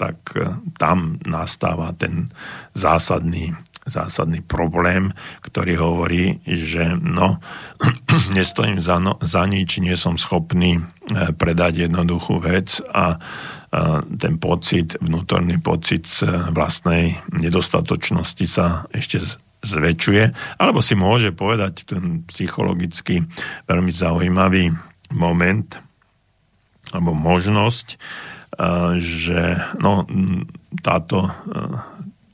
[0.00, 2.32] tak e, tam nastáva ten
[2.72, 3.52] zásadný,
[3.84, 5.12] zásadný problém,
[5.44, 7.36] ktorý hovorí, že no,
[8.36, 10.82] nestojím za, no, za nič, nie som schopný e,
[11.36, 13.20] predať jednoduchú vec a
[14.18, 16.02] ten pocit, vnútorný pocit
[16.50, 19.22] vlastnej nedostatočnosti sa ešte
[19.62, 20.24] zväčšuje,
[20.58, 23.22] alebo si môže povedať ten psychologicky
[23.70, 24.74] veľmi zaujímavý
[25.14, 25.70] moment,
[26.90, 27.98] alebo možnosť,
[28.98, 29.40] že
[29.78, 30.04] no,
[30.82, 31.30] táto,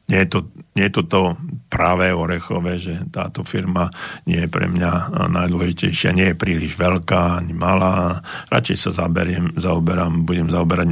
[0.09, 0.39] nie je to,
[0.75, 1.21] nie je to to
[1.69, 3.93] práve orechové, že táto firma
[4.25, 8.25] nie je pre mňa najdôležitejšia, nie je príliš veľká ani malá.
[8.49, 10.89] Radšej sa zaberiem, zaoberám, budem zaoberať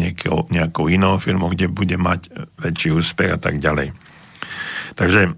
[0.52, 3.96] nejakou inou firmou, kde bude mať väčší úspech a tak ďalej.
[4.94, 5.34] Takže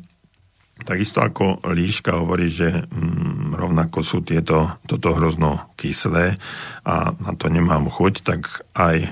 [0.86, 6.38] Takisto ako líška hovorí, že mm, rovnako sú tieto, toto hrozno kyslé
[6.86, 8.46] a na to nemám chuť, tak
[8.78, 9.10] aj e,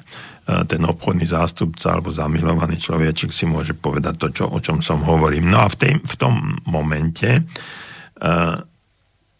[0.71, 5.51] ten obchodný zástupca alebo zamilovaný človečik si môže povedať to, čo, o čom som hovorím.
[5.51, 8.55] No a v, tej, v tom momente uh,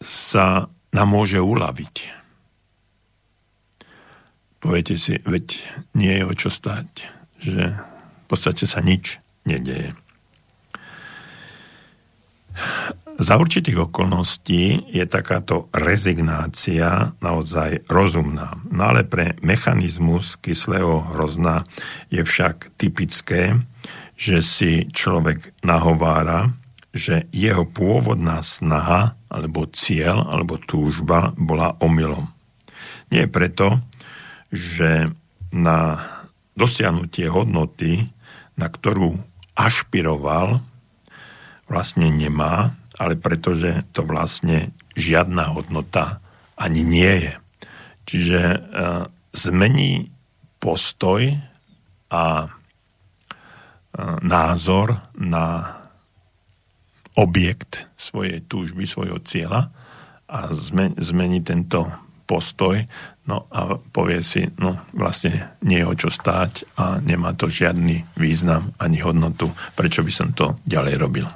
[0.03, 0.47] sa
[0.91, 1.95] nám môže uľaviť.
[4.59, 5.55] Poviete si, veď
[5.95, 7.07] nie je o čo stať,
[7.39, 9.95] že v podstate sa nič nedieje.
[13.15, 18.51] Za určitých okolností je takáto rezignácia naozaj rozumná.
[18.67, 21.63] No ale pre mechanizmus kyslého hrozna
[22.11, 23.55] je však typické,
[24.19, 26.51] že si človek nahovára,
[26.91, 32.27] že jeho pôvodná snaha alebo cieľ alebo túžba bola omylom.
[33.11, 33.79] Nie preto,
[34.51, 35.11] že
[35.51, 35.99] na
[36.55, 38.07] dosiahnutie hodnoty,
[38.55, 39.19] na ktorú
[39.55, 40.63] ašpiroval,
[41.65, 46.21] vlastne nemá, ale pretože to vlastne žiadna hodnota
[46.55, 47.33] ani nie je.
[48.05, 48.57] Čiže e,
[49.35, 50.07] zmení
[50.61, 51.35] postoj
[52.13, 52.47] a e,
[54.23, 55.75] názor na
[57.15, 59.71] objekt svojej túžby, svojho cieľa
[60.29, 60.51] a
[60.99, 61.87] zmení tento
[62.25, 62.81] postoj
[63.25, 68.05] no a povie si, no vlastne nie je o čo stáť a nemá to žiadny
[68.17, 71.27] význam ani hodnotu, prečo by som to ďalej robil.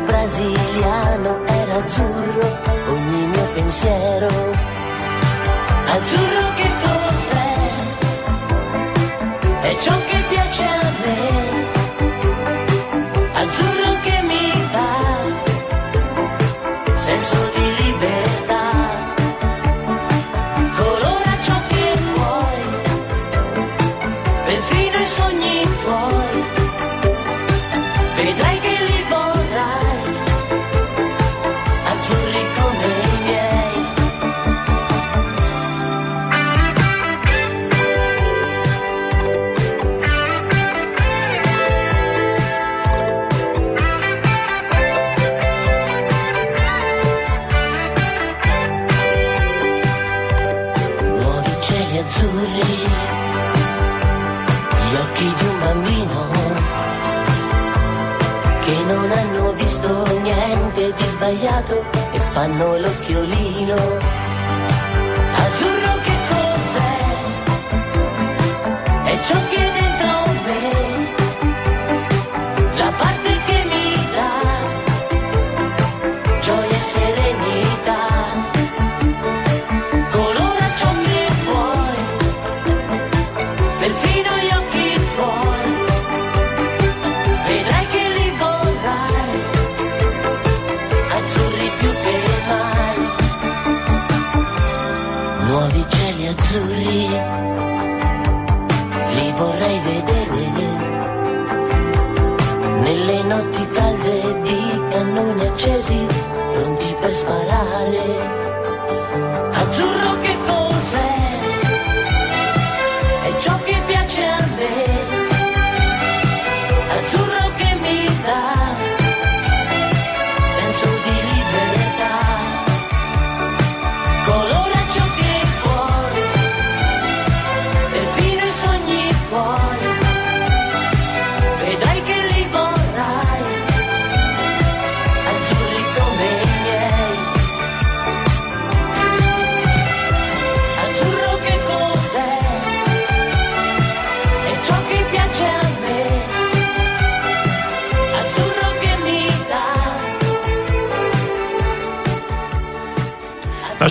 [0.00, 4.71] brasiliano era azzurro, ogni mio pensiero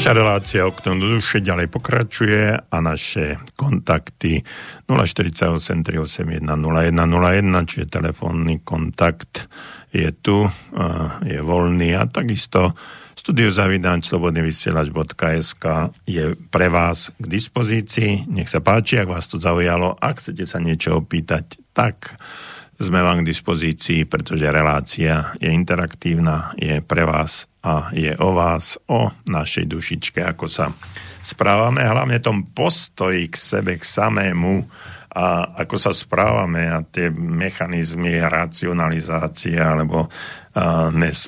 [0.01, 4.41] Naša relácia Okno do duše ďalej pokračuje a naše kontakty
[4.89, 9.45] 048 381 0101, čiže telefónny kontakt
[9.93, 10.49] je tu,
[11.21, 12.73] je voľný a takisto
[13.13, 15.65] studiozavidáč slobodnyvysielač.sk
[16.09, 18.25] je pre vás k dispozícii.
[18.25, 20.01] Nech sa páči, ak vás to zaujalo.
[20.01, 22.17] Ak chcete sa niečo opýtať, tak
[22.81, 28.81] sme vám k dispozícii, pretože relácia je interaktívna, je pre vás a je o vás,
[28.89, 30.73] o našej dušičke, ako sa
[31.21, 34.65] správame, hlavne tom postoji k sebe, k samému
[35.13, 40.09] a ako sa správame a tie mechanizmy racionalizácie alebo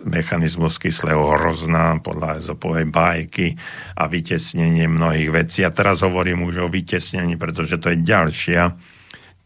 [0.09, 3.47] mechanizmus kyslého hrozná podľa Ezopovej bajky
[3.95, 5.63] a vytesnenie mnohých vecí.
[5.63, 8.73] A teraz hovorím už o vytesnení, pretože to je ďalšia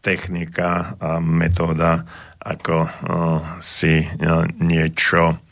[0.00, 2.06] technika a metóda,
[2.38, 2.86] ako
[3.58, 4.06] si
[4.62, 5.42] niečo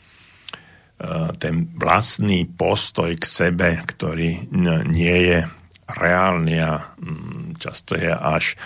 [1.37, 4.49] ten vlastný postoj k sebe, ktorý
[4.89, 5.39] nie je
[5.87, 8.57] reálny a mm, často je až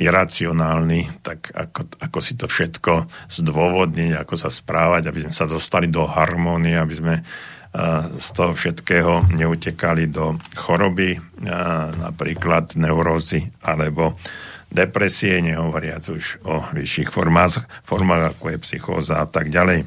[0.00, 5.92] iracionálny, tak ako, ako si to všetko zdôvodniť, ako sa správať, aby sme sa dostali
[5.92, 7.14] do harmónie, aby sme
[8.16, 11.20] z toho všetkého neutekali do choroby,
[12.00, 14.16] napríklad neurózy alebo
[14.72, 19.84] depresie, nehovoriac už o vyšších formách, formách ako je psychóza a tak ďalej.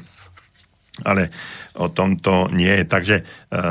[1.04, 1.28] Ale
[1.76, 2.84] o tomto nie je.
[2.88, 3.24] Takže e,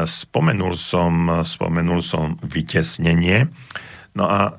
[0.05, 3.49] spomenul som, spomenul som vytesnenie.
[4.13, 4.51] No a e,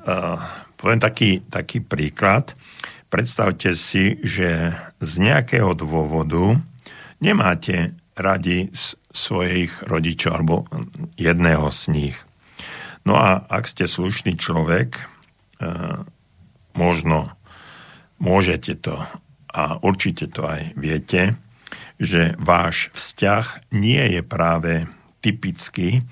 [0.75, 2.59] poviem taký, taký príklad.
[3.07, 6.59] Predstavte si, že z nejakého dôvodu
[7.23, 8.67] nemáte radi
[9.15, 10.57] svojich rodičov alebo
[11.15, 12.17] jedného z nich.
[13.07, 15.03] No a ak ste slušný človek, e,
[16.77, 17.33] možno
[18.23, 18.97] môžete to
[19.53, 21.37] a určite to aj viete,
[21.97, 24.85] že váš vzťah nie je práve
[25.25, 26.05] typický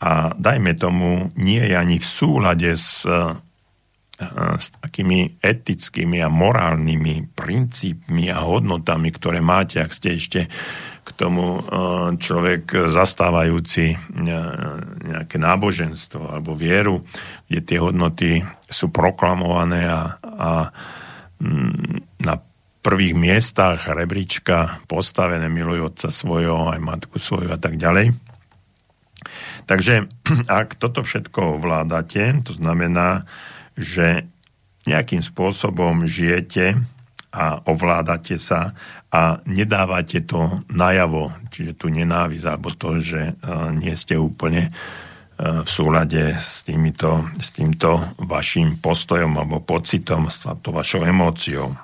[0.00, 3.04] a dajme tomu, nie je ani v súlade s,
[4.58, 10.40] s takými etickými a morálnymi princípmi a hodnotami, ktoré máte, ak ste ešte
[11.08, 11.64] k tomu
[12.20, 13.96] človek zastávajúci
[15.08, 17.00] nejaké náboženstvo alebo vieru,
[17.48, 20.50] kde tie hodnoty sú proklamované a, a
[21.40, 22.34] mm, na
[22.84, 28.12] prvých miestach rebríčka postavené milujú otca svojho, aj matku svoju a tak ďalej.
[29.68, 30.08] Takže
[30.60, 33.24] ak toto všetko ovládate, to znamená,
[33.76, 34.28] že
[34.88, 36.80] nejakým spôsobom žijete
[37.28, 38.72] a ovládate sa
[39.12, 43.36] a nedávate to najavo, čiže tu nenávisť alebo to, že
[43.76, 44.72] nie ste úplne
[45.38, 51.78] v súlade s, týmito, s týmto vašim postojom alebo pocitom, s to vašou emóciou.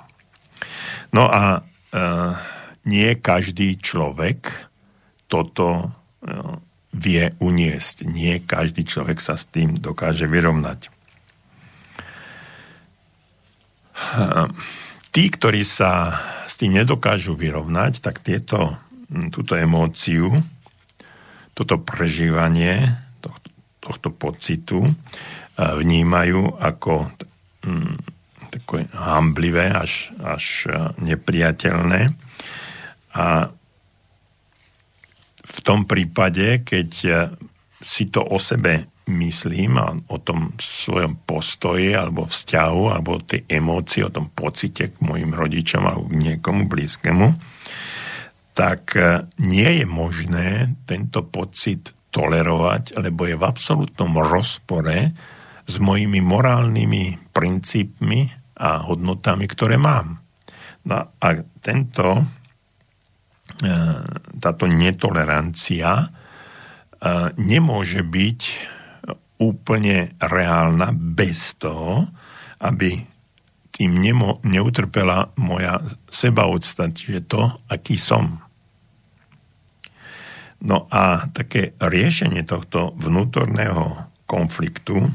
[1.14, 1.62] No a
[1.95, 2.01] e,
[2.90, 4.51] nie každý človek
[5.30, 5.86] toto e,
[6.99, 8.11] vie uniesť.
[8.11, 10.90] Nie každý človek sa s tým dokáže vyrovnať.
[13.95, 14.20] E,
[15.14, 16.18] tí, ktorí sa
[16.50, 18.74] s tým nedokážu vyrovnať, tak tieto,
[19.30, 20.42] túto emóciu,
[21.54, 22.98] toto prežívanie
[23.78, 24.82] tohto pocitu
[25.54, 27.06] vnímajú ako
[27.62, 27.94] hm,
[28.50, 30.66] také hamblivé, až, až
[30.98, 32.10] nepriateľné.
[33.14, 33.54] A
[35.44, 36.90] v tom prípade, keď
[37.78, 43.44] si to o sebe myslím a o tom svojom postoji alebo vzťahu alebo o tej
[43.44, 47.28] emócii, o tom pocite k mojim rodičom alebo k niekomu blízkemu,
[48.57, 50.48] tak e, nie je možné
[50.88, 55.11] tento pocit tolerovať, lebo je v absolútnom rozpore
[55.66, 58.30] s mojimi morálnymi princípmi
[58.62, 60.22] a hodnotami, ktoré mám.
[60.86, 61.28] No a
[61.61, 62.22] tento,
[63.61, 63.74] e,
[64.38, 66.07] táto netolerancia e,
[67.36, 68.40] nemôže byť
[69.45, 72.09] úplne reálna bez toho,
[72.64, 72.97] aby
[73.74, 78.38] tým nemo, neutrpela moja sebaúcta, čiže to, aký som.
[80.64, 85.11] No a také riešenie tohto vnútorného konfliktu,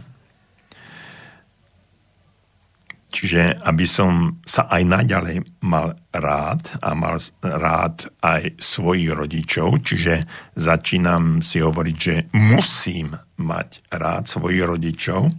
[3.09, 10.27] čiže aby som sa aj naďalej mal rád a mal rád aj svojich rodičov, čiže
[10.53, 15.31] začínam si hovoriť, že musím mať rád svojich rodičov.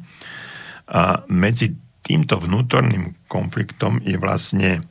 [0.90, 1.70] A medzi
[2.02, 4.82] týmto vnútorným konfliktom je vlastne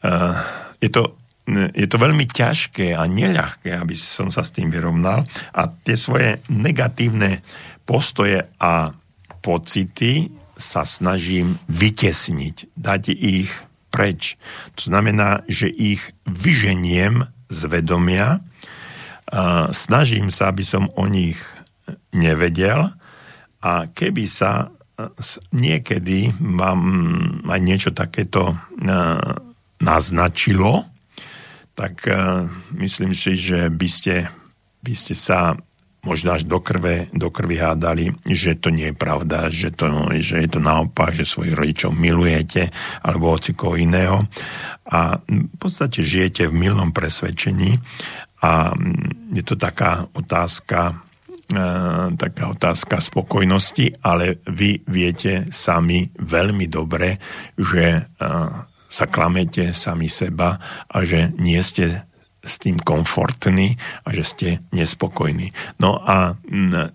[0.00, 0.38] uh,
[0.80, 1.16] je to,
[1.74, 6.40] je to veľmi ťažké a neľahké, aby som sa s tým vyrovnal a tie svoje
[6.52, 7.40] negatívne
[7.86, 8.92] postoje a
[9.40, 13.52] pocity sa snažím vytesniť, dať ich
[13.92, 14.40] preč.
[14.80, 18.40] To znamená, že ich vyženiem z vedomia,
[19.70, 21.38] snažím sa, aby som o nich
[22.16, 22.88] nevedel.
[23.60, 24.66] A keby sa e,
[25.52, 26.80] niekedy vám
[27.46, 28.56] aj niečo takéto e,
[29.84, 30.88] naznačilo,
[31.76, 32.48] tak e,
[32.80, 34.26] myslím si, že by ste,
[34.80, 35.54] by ste sa
[36.06, 39.90] možno až do, krve, do krvi hádali, že to nie je pravda, že, to,
[40.22, 42.70] že je to naopak, že svojich rodičov milujete
[43.02, 44.22] alebo koho iného.
[44.86, 47.74] A v podstate žijete v milnom presvedčení
[48.46, 48.70] a
[49.34, 51.02] je to taká otázka
[52.18, 57.14] taká otázka spokojnosti, ale vy viete sami veľmi dobre,
[57.54, 58.00] že e,
[58.90, 60.58] sa klamete sami seba
[60.90, 62.02] a že nie ste
[62.46, 63.74] s tým komfortní
[64.06, 65.50] a že ste nespokojní.
[65.82, 66.38] No a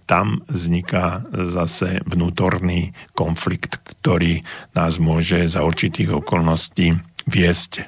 [0.07, 6.95] tam vzniká zase vnútorný konflikt, ktorý nás môže za určitých okolností
[7.27, 7.83] viesť e,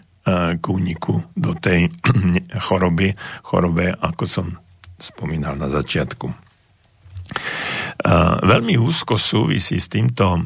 [0.59, 1.87] k úniku do tej
[2.67, 3.15] choroby,
[3.47, 4.47] chorobe, ako som
[4.99, 6.42] spomínal na začiatku.
[8.43, 10.43] Veľmi úzko súvisí s týmto,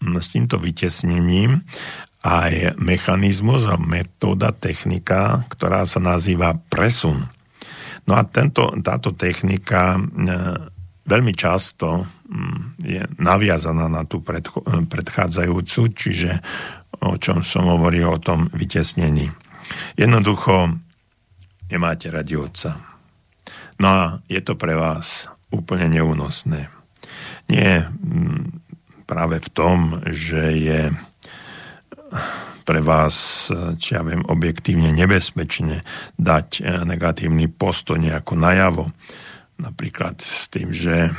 [0.00, 1.62] s týmto vytesnením
[2.20, 7.24] aj mechanizmus a metóda, technika, ktorá sa nazýva presun.
[8.04, 10.00] No a tento, táto technika e,
[11.08, 12.04] veľmi často
[12.80, 14.22] je naviazaná na tú
[14.86, 16.30] predchádzajúcu, čiže
[17.00, 19.32] o čom som hovoril o tom vytesnení.
[19.96, 20.76] Jednoducho
[21.72, 22.78] nemáte radi otca.
[23.80, 26.70] No a je to pre vás úplne neúnosné.
[27.50, 28.62] Nie mm,
[29.06, 30.80] práve v tom, že je
[32.70, 33.48] pre vás,
[33.82, 35.82] či ja viem, objektívne nebezpečne
[36.14, 38.84] dať eh, negatívny postoj nejako najavo.
[39.58, 41.10] Napríklad s tým, že,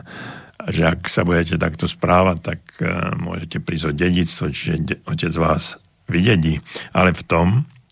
[0.74, 2.88] že ak sa budete takto správať, tak eh,
[3.20, 5.76] môžete prísť o dedictvo, čiže otec vás
[6.08, 6.60] vydedí.
[6.96, 7.48] Ale v tom,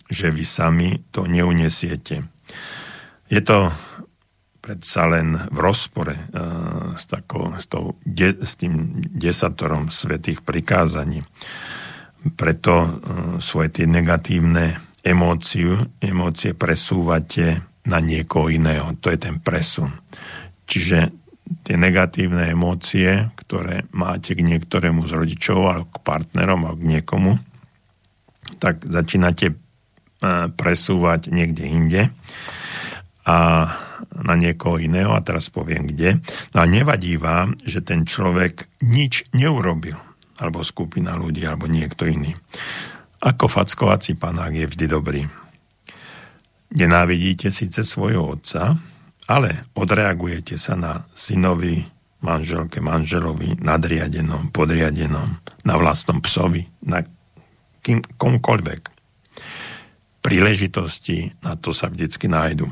[0.09, 2.25] že vy sami to neunesiete.
[3.33, 3.73] Je to
[4.63, 11.27] predsa len v rozpore uh, s, takou, s, tou, s tým desatorom svetých prikázaní.
[12.39, 12.89] Preto uh,
[13.43, 17.59] svoje tie negatívne emóciu, emócie presúvate
[17.91, 18.95] na niekoho iného.
[19.03, 19.91] To je ten presun.
[20.71, 21.11] Čiže
[21.67, 27.35] tie negatívne emócie, ktoré máte k niektorému z rodičov alebo k partnerom alebo k niekomu,
[28.63, 29.59] tak začínate
[30.55, 32.03] presúvať niekde inde.
[33.27, 33.67] A
[34.11, 36.19] na niekoho iného, a teraz poviem kde.
[36.53, 39.97] No a nevadí vám, že ten človek nič neurobil,
[40.43, 42.35] alebo skupina ľudí, alebo niekto iný.
[43.23, 45.23] Ako fackovací panák je vždy dobrý.
[46.73, 48.75] Nenávidíte síce svojho otca,
[49.29, 51.85] ale odreagujete sa na synovi,
[52.23, 55.29] manželke, manželovi, nadriadenom, podriadenom,
[55.63, 57.03] na vlastnom psovi, na
[57.83, 58.83] kým, komkoľvek.
[60.23, 62.71] Príležitosti na to sa vždycky nájdu.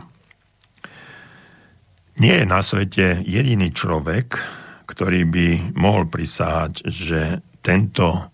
[2.20, 4.36] Nie je na svete jediný človek,
[4.84, 8.28] ktorý by mohol prisahať, že tento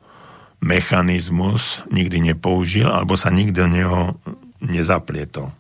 [0.59, 4.01] mechanizmus nikdy nepoužil alebo sa nikdy do neho
[4.59, 5.55] nezaplietol.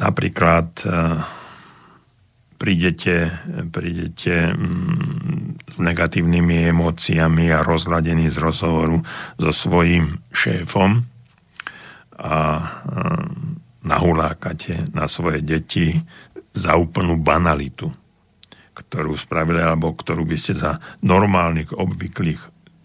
[0.00, 0.72] Napríklad
[2.56, 3.28] prídete,
[3.68, 9.00] prídete mm, s negatívnymi emóciami a rozladení z rozhovoru
[9.36, 11.04] so svojím šéfom
[12.20, 12.36] a
[13.80, 15.96] nahulákate na svoje deti
[16.52, 17.88] za úplnú banalitu,
[18.76, 22.40] ktorú spravili alebo ktorú by ste za normálnych, obvyklých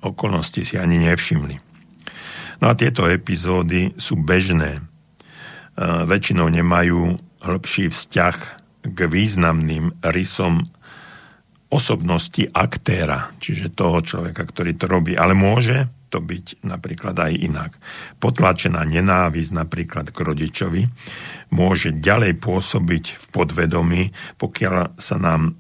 [0.06, 1.56] okolností si ani nevšimli.
[2.62, 4.80] No a tieto epizódy sú bežné.
[5.82, 8.38] Väčšinou nemajú hĺbší vzťah
[8.86, 10.64] k významným rysom
[11.68, 15.18] osobnosti aktéra, čiže toho človeka, ktorý to robí.
[15.20, 17.76] Ale môže to byť napríklad aj inak.
[18.24, 20.88] Potlačená nenávisť napríklad k rodičovi
[21.52, 24.02] môže ďalej pôsobiť v podvedomí,
[24.40, 25.60] pokiaľ sa nám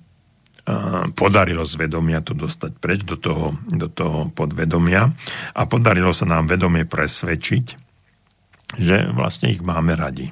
[1.13, 5.13] podarilo z vedomia to dostať preč do toho, do toho podvedomia
[5.53, 7.65] a podarilo sa nám vedomie presvedčiť,
[8.79, 10.31] že vlastne ich máme radi.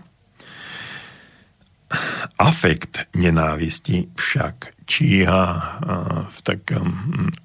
[2.42, 5.46] Afekt nenávisti však číha
[6.26, 6.90] v takom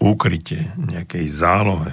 [0.00, 1.92] úkryte, nejakej zálohe.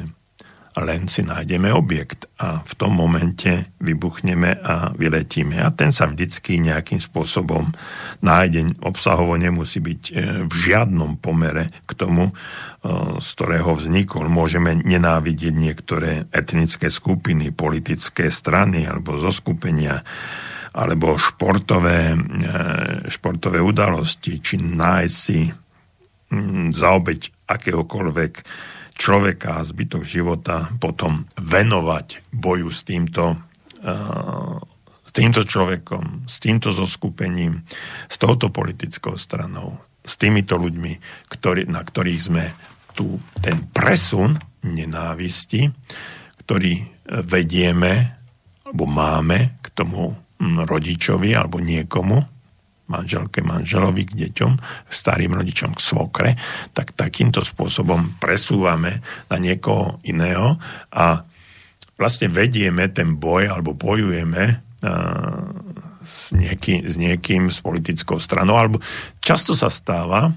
[0.76, 5.56] Len si nájdeme objekt a v tom momente vybuchneme a vyletíme.
[5.64, 7.72] A ten sa vždycky nejakým spôsobom
[8.20, 8.76] nájde.
[8.84, 10.14] Obsahovo nemusí byť e,
[10.44, 12.34] v žiadnom pomere k tomu, e,
[13.24, 14.28] z ktorého vznikol.
[14.28, 20.04] Môžeme nenávidieť niektoré etnické skupiny, politické strany alebo zoskupenia
[20.76, 22.18] alebo športové, e,
[23.08, 25.48] športové udalosti, či nájsť si
[26.76, 28.34] za obeď akéhokoľvek
[28.96, 33.36] človeka a zbytok života potom venovať boju s týmto,
[33.84, 33.94] e,
[35.04, 37.62] s týmto človekom, s týmto zoskupením,
[38.08, 42.44] s touto politickou stranou, s týmito ľuďmi, ktorý, na ktorých sme
[42.96, 45.68] tu ten presun nenávisti,
[46.48, 46.80] ktorý
[47.28, 48.16] vedieme
[48.66, 52.35] alebo máme k tomu rodičovi alebo niekomu,
[52.86, 54.52] manželke, manželovi, k deťom,
[54.90, 56.30] starým rodičom, k svokre,
[56.78, 60.58] tak takýmto spôsobom presúvame na niekoho iného
[60.94, 61.26] a
[61.98, 64.62] vlastne vedieme ten boj alebo bojujeme
[66.06, 68.78] s, nieký, s niekým, s politickou stranou, alebo
[69.18, 70.30] často sa stáva,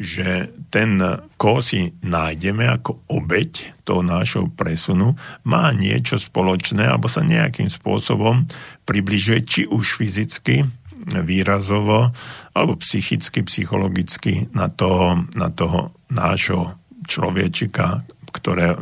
[0.00, 0.96] že ten,
[1.36, 5.12] koho si nájdeme ako obeď toho nášho presunu,
[5.44, 8.48] má niečo spoločné alebo sa nejakým spôsobom
[8.88, 10.64] približuje či už fyzicky,
[11.10, 12.14] výrazovo,
[12.54, 16.78] alebo psychicky, psychologicky na toho, na toho nášho
[17.10, 18.78] človečika, ktoré,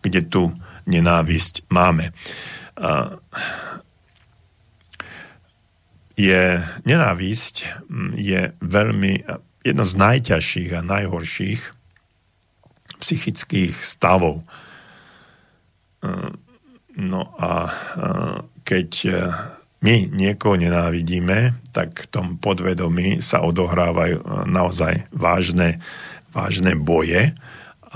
[0.00, 0.48] kde tu
[0.88, 2.16] nenávisť máme.
[6.16, 6.44] Je,
[6.88, 7.54] nenávisť
[8.16, 9.12] je veľmi
[9.60, 11.60] jedno z najťažších a najhorších
[12.96, 14.40] psychických stavov.
[16.96, 17.68] No a
[18.64, 19.12] keď e,
[19.84, 25.78] my niekoho nenávidíme, tak v tom podvedomí sa odohrávajú e, naozaj vážne,
[26.32, 27.36] vážne boje.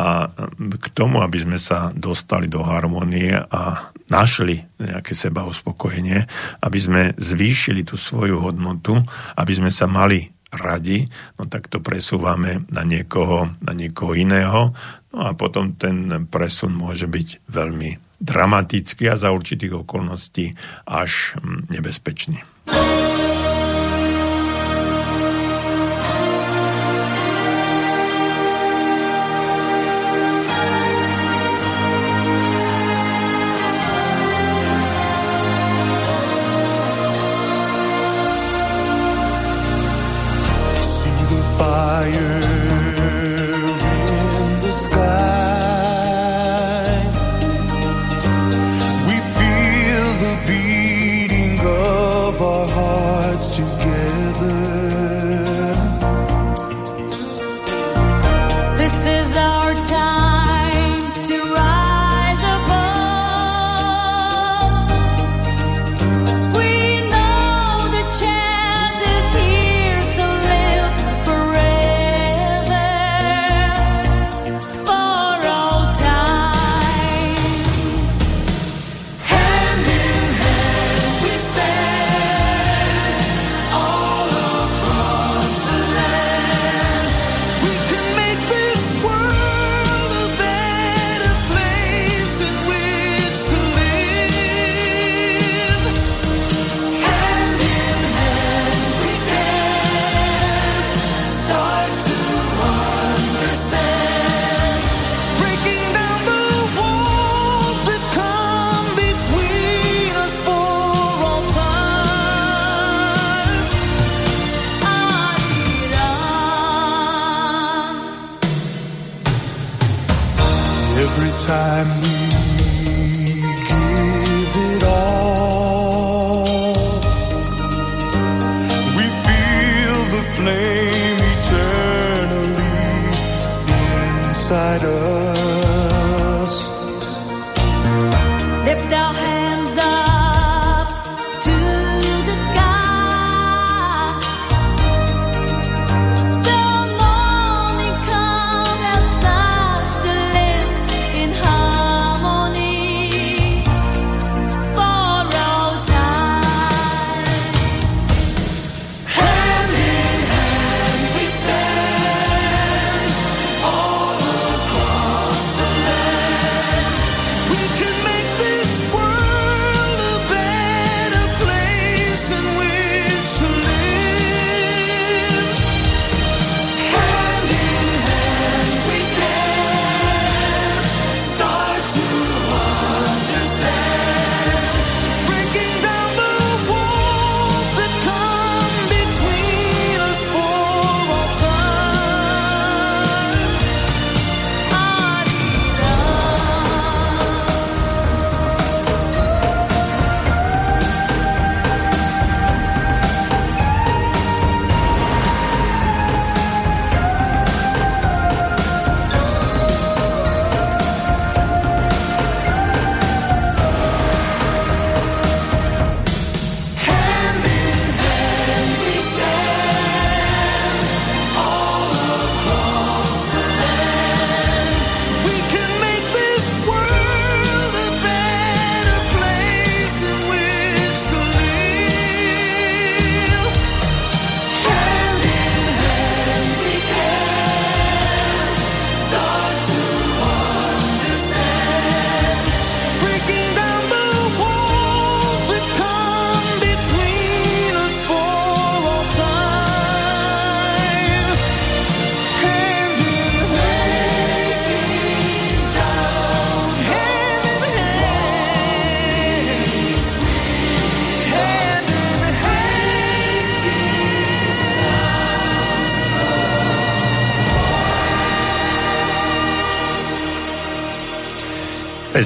[0.00, 6.24] A k tomu, aby sme sa dostali do harmonie a našli nejaké seba uspokojenie,
[6.64, 8.96] aby sme zvýšili tú svoju hodnotu,
[9.36, 11.06] aby sme sa mali radi,
[11.38, 14.74] no tak to presúvame na niekoho, na niekoho iného.
[15.10, 20.54] No a potom ten presun môže byť veľmi dramatický a za určitých okolností
[20.86, 22.38] až hm, nebezpečný.
[42.12, 42.49] fire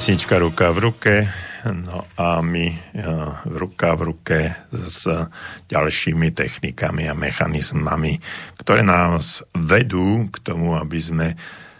[0.05, 1.15] Pesnička ruka v ruke,
[1.65, 2.77] no a my eh,
[3.57, 5.09] ruka v ruke s
[5.65, 8.13] ďalšími technikami a mechanizmami,
[8.53, 11.33] ktoré nás vedú k tomu, aby sme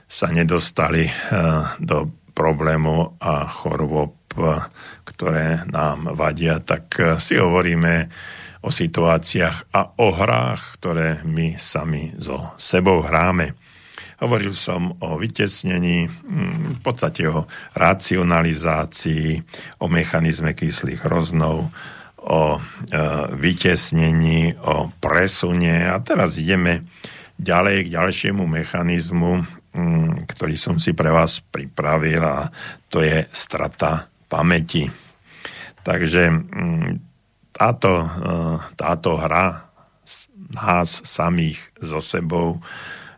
[0.09, 1.13] sa nedostali eh,
[1.77, 4.17] do problémov a chorôb,
[5.05, 8.09] ktoré nám vadia, tak eh, si hovoríme
[8.65, 13.53] o situáciách a o hrách, ktoré my sami so sebou hráme.
[14.23, 17.43] Hovoril som o vytesnení, mm, v podstate o
[17.75, 19.43] racionalizácii,
[19.83, 21.67] o mechanizme kyslých hroznov,
[22.25, 22.59] o e,
[23.37, 25.85] vytesnení, o presune.
[25.85, 26.81] A teraz ideme
[27.35, 29.43] ďalej k ďalšiemu mechanizmu,
[29.75, 32.49] mm, ktorý som si pre vás pripravil a
[32.87, 34.87] to je strata pamäti.
[35.85, 36.91] Takže mm,
[37.53, 38.07] táto, e,
[38.79, 39.69] táto hra
[40.55, 42.61] nás samých so sebou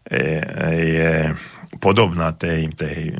[0.07, 1.35] je,
[1.79, 3.13] podobná tej, tej,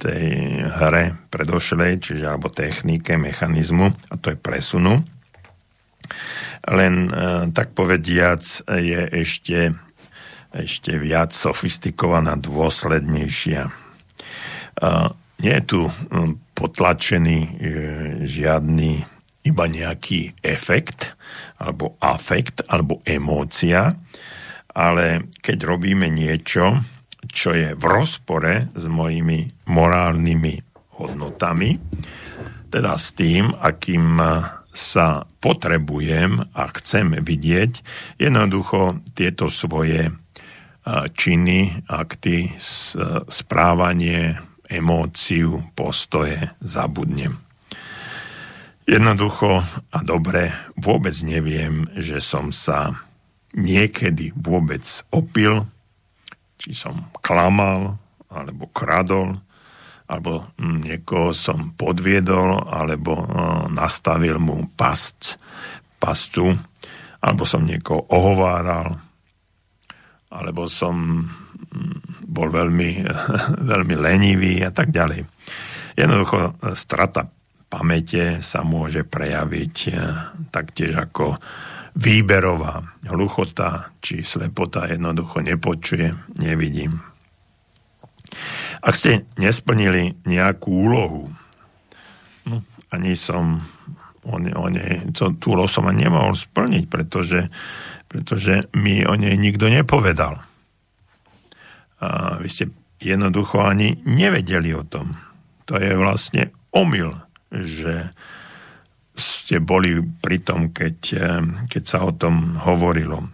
[0.00, 0.26] tej
[0.66, 5.02] hre predošlej, čiže alebo technike, mechanizmu, a to je presunu.
[6.64, 7.10] Len e,
[7.52, 8.40] tak povediac
[8.72, 9.76] je ešte,
[10.54, 13.62] ešte viac sofistikovaná, dôslednejšia.
[13.68, 13.72] E,
[15.44, 17.50] nie je tu mm, potlačený e,
[18.24, 19.04] žiadny
[19.44, 21.20] iba nejaký efekt,
[21.60, 23.92] alebo afekt, alebo emócia,
[24.74, 26.82] ale keď robíme niečo,
[27.30, 30.54] čo je v rozpore s mojimi morálnymi
[30.98, 31.78] hodnotami,
[32.68, 34.18] teda s tým, akým
[34.74, 37.72] sa potrebujem a chcem vidieť,
[38.18, 40.10] jednoducho tieto svoje
[41.14, 42.52] činy, akty,
[43.30, 47.38] správanie, emóciu, postoje zabudnem.
[48.84, 49.64] Jednoducho
[49.94, 52.92] a dobre vôbec neviem, že som sa
[53.54, 54.82] niekedy vôbec
[55.14, 55.66] opil,
[56.58, 57.98] či som klamal,
[58.30, 59.38] alebo kradol,
[60.10, 63.24] alebo niekoho som podviedol, alebo
[63.72, 65.38] nastavil mu past,
[65.96, 66.52] pastu,
[67.24, 69.00] alebo som niekoho ohováral,
[70.28, 71.24] alebo som
[72.26, 72.90] bol veľmi,
[73.72, 75.24] veľmi lenivý a tak ďalej.
[75.94, 77.22] Jednoducho strata
[77.70, 79.76] pamäte sa môže prejaviť
[80.50, 81.38] taktiež ako
[81.94, 86.10] výberová hluchota či slepota jednoducho nepočuje,
[86.42, 86.98] nevidím.
[88.82, 91.30] Ak ste nesplnili nejakú úlohu,
[92.50, 92.56] no,
[92.90, 93.62] ani som
[94.26, 97.46] o, ne, o nej, to, tú úlohu som ani nemohol splniť, pretože,
[98.10, 100.42] pretože mi o nej nikto nepovedal.
[102.02, 105.14] A vy ste jednoducho ani nevedeli o tom.
[105.70, 107.14] To je vlastne omyl,
[107.48, 108.12] že
[109.44, 110.96] ste boli pri tom, keď,
[111.68, 113.28] keď sa o tom hovorilo.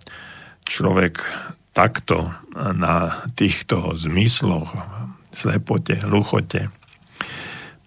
[0.66, 1.22] Človek
[1.70, 4.74] takto na týchto zmysloch
[5.30, 6.74] slepote, hluchote,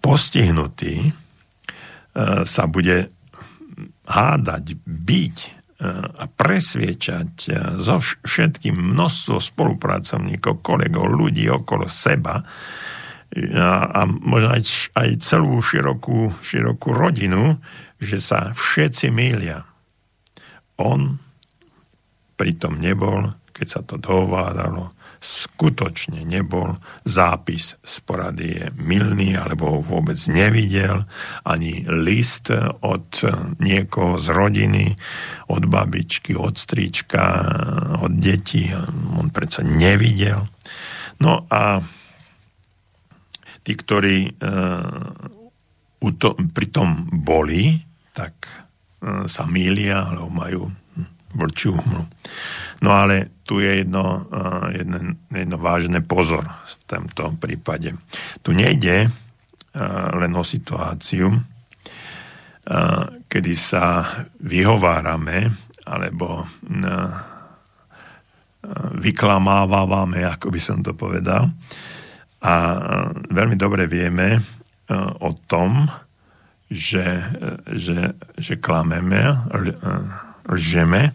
[0.00, 1.10] postihnutý, e,
[2.48, 3.12] sa bude
[4.08, 5.36] hádať, byť
[5.84, 14.62] a presviečať zo všetkým množstvo spolupracovníkov, kolegov, ľudí okolo seba a, a možno aj,
[14.94, 17.58] aj celú širokú, širokú rodinu,
[17.98, 19.64] že sa všetci milia.
[20.80, 21.18] On
[22.34, 24.90] pritom nebol, keď sa to dohováralo,
[25.24, 26.76] skutočne nebol.
[27.06, 31.08] Zápis z porady je milný, alebo ho vôbec nevidel.
[31.48, 32.52] Ani list
[32.84, 33.08] od
[33.62, 34.86] niekoho z rodiny,
[35.48, 37.24] od babičky, od strička,
[38.04, 38.68] od detí.
[39.16, 40.44] On predsa nevidel.
[41.24, 41.80] No a
[43.64, 45.43] tí, ktorí uh,
[46.12, 47.80] to, pri tom boli,
[48.12, 50.62] tak uh, sa mília, alebo majú
[51.34, 52.02] vlčiu hmlu.
[52.84, 54.30] No ale tu je jedno,
[54.70, 57.90] jedno, jedno vážne pozor v tomto prípade.
[58.38, 59.10] Tu nejde
[60.14, 61.34] len o situáciu,
[63.26, 64.06] kedy sa
[64.38, 65.50] vyhovárame
[65.90, 66.46] alebo
[69.02, 71.50] vyklamávame, ako by som to povedal.
[72.46, 72.52] A
[73.26, 74.38] veľmi dobre vieme
[74.92, 75.88] o tom,
[76.68, 77.22] že,
[77.70, 79.36] že, že klameme,
[80.48, 81.12] lžeme,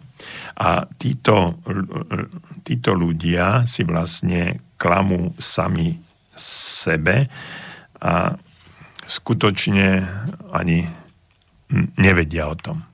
[0.60, 1.56] a títo,
[2.60, 5.96] títo ľudia si vlastne klamú sami
[6.36, 7.24] sebe
[8.00, 8.36] a
[9.08, 10.04] skutočne
[10.52, 10.84] ani
[11.96, 12.84] nevedia o tom.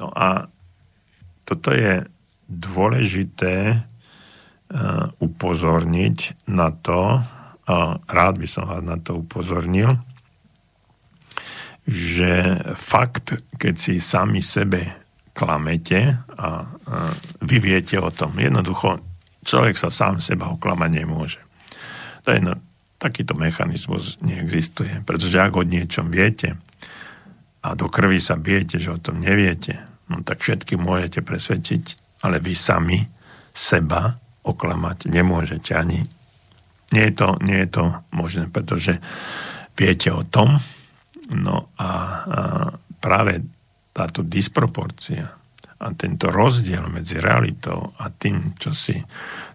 [0.00, 0.48] No a
[1.44, 2.08] toto je
[2.48, 3.84] dôležité
[5.20, 7.20] upozorniť na to,
[7.64, 9.96] a rád by som vás na to upozornil,
[11.84, 15.04] že fakt, keď si sami sebe
[15.36, 16.48] klamete a, a
[17.44, 18.36] vy viete o tom.
[18.40, 19.02] Jednoducho,
[19.44, 21.40] človek sa sám seba oklamať nemôže.
[22.24, 22.56] To je no,
[22.96, 25.04] takýto mechanizmus neexistuje.
[25.04, 26.56] Pretože ak o niečom viete
[27.60, 31.84] a do krvi sa bijete, že o tom neviete, no tak všetky môžete presvedčiť,
[32.24, 33.04] ale vy sami
[33.52, 36.00] seba oklamať nemôžete ani.
[36.92, 39.00] Nie je to, nie je to možné, pretože
[39.78, 40.60] viete o tom,
[41.32, 41.90] no a, a
[43.00, 43.40] práve
[43.94, 45.30] táto disproporcia
[45.84, 48.96] a tento rozdiel medzi realitou a tým, čo si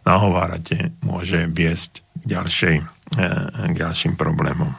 [0.05, 2.75] nahovárate, môže viesť k, ďalšej,
[3.17, 3.25] e,
[3.71, 4.69] k ďalším problémom.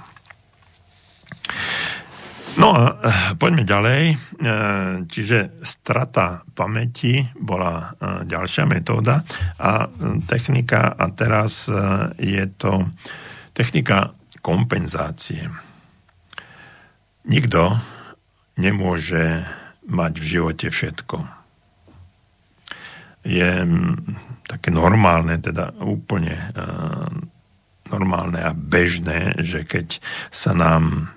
[2.59, 2.95] No a e,
[3.39, 4.03] poďme ďalej.
[4.11, 4.17] E,
[5.07, 7.95] čiže strata pamäti bola
[8.27, 9.23] ďalšia metóda
[9.61, 9.87] a
[10.27, 11.71] technika, a teraz
[12.19, 12.91] je to
[13.55, 14.11] technika
[14.43, 15.47] kompenzácie.
[17.29, 17.77] Nikto
[18.59, 19.47] nemôže
[19.87, 21.19] mať v živote všetko.
[23.29, 23.95] Je mm,
[24.49, 26.51] také normálne, teda úplne
[27.91, 29.99] normálne a bežné, že keď
[30.31, 31.11] sa nám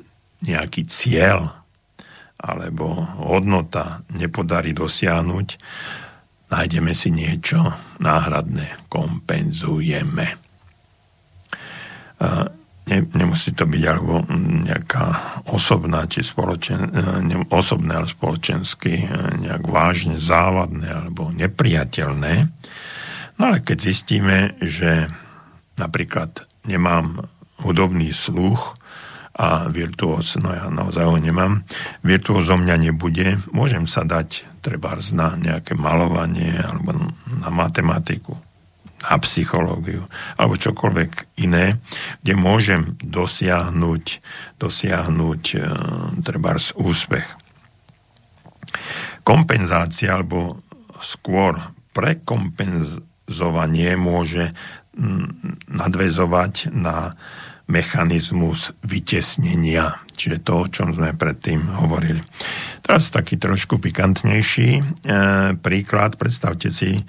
[0.44, 1.50] nejaký cieľ
[2.44, 2.92] alebo
[3.24, 5.48] hodnota nepodarí dosiahnuť,
[6.52, 7.64] nájdeme si niečo
[8.04, 10.28] náhradné, kompenzujeme.
[12.20, 12.48] Uh,
[12.88, 14.28] ne, nemusí to byť alebo
[14.68, 15.06] nejaká
[15.52, 16.92] osobná, či spoločen,
[17.24, 19.08] ne, osobné, ale spoločensky e,
[19.48, 22.34] nejak vážne závadné alebo nepriateľné.
[23.40, 25.08] No ale keď zistíme, že
[25.80, 27.28] napríklad nemám
[27.64, 28.76] hudobný sluch
[29.34, 31.66] a virtuóz, no ja naozaj ho nemám,
[32.06, 36.94] virtuóz zo mňa nebude, môžem sa dať treba na nejaké malovanie alebo
[37.42, 38.38] na matematiku
[39.04, 40.08] na psychológiu
[40.40, 41.76] alebo čokoľvek iné,
[42.24, 44.24] kde môžem dosiahnuť,
[44.64, 45.68] dosiahnuť e,
[46.24, 47.28] treba úspech.
[49.28, 50.64] Kompenzácia alebo
[51.04, 51.60] skôr
[51.92, 54.56] prekompenzovanie môže
[55.68, 57.20] nadvezovať na
[57.68, 62.20] mechanizmus vytesnenia, čiže to, o čom sme predtým hovorili.
[62.84, 64.84] Teraz taký trošku pikantnejší e,
[65.64, 66.20] príklad.
[66.20, 67.00] Predstavte si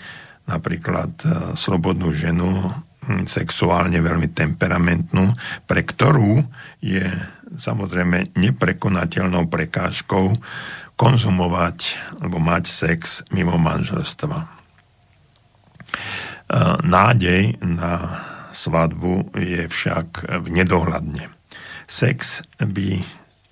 [0.46, 1.26] napríklad e,
[1.58, 2.70] slobodnú ženu,
[3.02, 5.34] hm, sexuálne veľmi temperamentnú,
[5.66, 6.38] pre ktorú
[6.78, 7.04] je
[7.58, 10.38] samozrejme neprekonateľnou prekážkou
[10.94, 11.78] konzumovať
[12.22, 14.38] alebo mať sex mimo manželstva.
[14.38, 14.46] E,
[16.86, 18.22] nádej na
[18.54, 21.26] svadbu je však v nedohľadne.
[21.84, 23.02] Sex by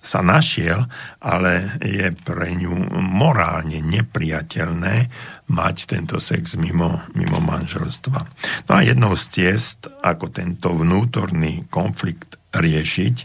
[0.03, 0.83] sa našiel,
[1.23, 5.07] ale je pre ňu morálne nepriateľné
[5.47, 8.21] mať tento sex mimo, mimo manželstva.
[8.67, 13.17] No a jednou z ciest, ako tento vnútorný konflikt riešiť,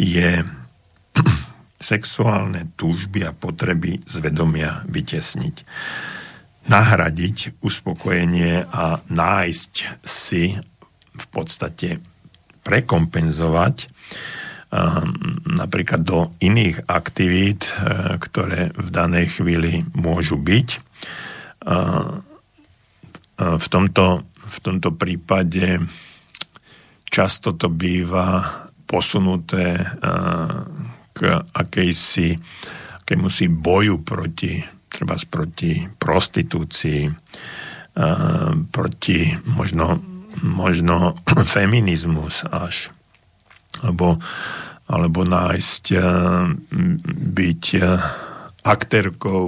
[0.00, 0.40] je
[1.92, 5.56] sexuálne túžby a potreby zvedomia vytesniť.
[6.66, 9.72] Nahradiť uspokojenie a nájsť
[10.02, 10.56] si
[11.16, 11.98] v podstate
[12.62, 13.88] prekompenzovať
[15.46, 20.68] napríklad do iných aktivít, e, ktoré v danej chvíli môžu byť.
[23.36, 25.82] V tomto, v tomto prípade
[27.10, 28.48] často to býva
[28.86, 29.74] posunuté
[31.10, 32.38] k akejsi,
[33.02, 37.02] akémusi boju proti, treba proti prostitúcii,
[38.70, 39.18] proti
[39.52, 41.14] možno, možno
[41.54, 42.90] feminizmus až.
[43.84, 44.16] Alebo,
[44.88, 46.02] alebo nájsť, eh,
[47.36, 47.84] byť eh,
[48.66, 49.46] aktérkou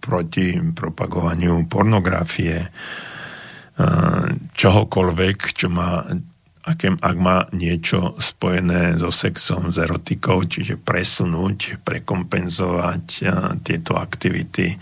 [0.00, 2.70] proti propagovaniu pornografie, eh,
[4.56, 6.08] čohokoľvek, čo má,
[6.64, 13.04] aké, ak má niečo spojené so sexom, s erotikou, čiže presunúť, prekompenzovať
[13.60, 14.72] tieto aktivity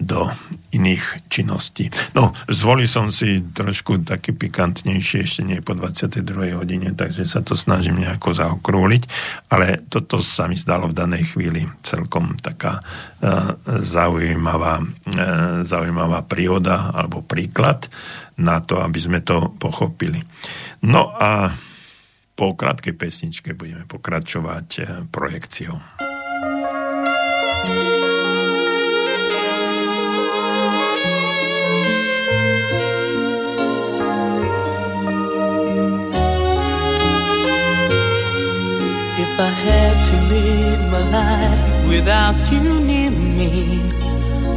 [0.00, 0.28] do
[0.76, 1.88] iných činností.
[2.12, 6.52] No, zvolil som si trošku taký pikantnejšie, ešte nie po 22.
[6.52, 9.02] hodine, takže sa to snažím nejako zaokrúliť,
[9.48, 16.92] ale toto sa mi zdalo v danej chvíli celkom taká uh, zaujímavá, uh, zaujímavá príhoda
[16.92, 17.88] alebo príklad
[18.36, 20.20] na to, aby sme to pochopili.
[20.84, 21.56] No a
[22.36, 24.68] po krátkej pesničke budeme pokračovať
[25.08, 26.05] projekciou.
[39.36, 43.82] If I had to live my life without you near me,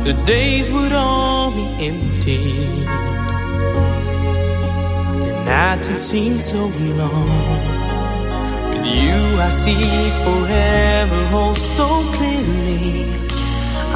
[0.05, 2.37] the days would all be empty.
[5.25, 6.67] The nights would seem so
[7.01, 7.59] long.
[8.69, 9.83] With you, I see
[10.23, 13.03] forever oh so clearly.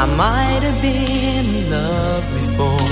[0.04, 2.90] I might have been in love before,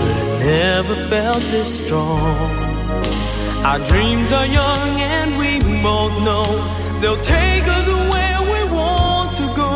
[0.00, 2.70] but I never felt this strong.
[3.62, 5.49] Our dreams are young and we
[5.82, 6.44] both know
[7.00, 9.72] they'll take us where we want to go.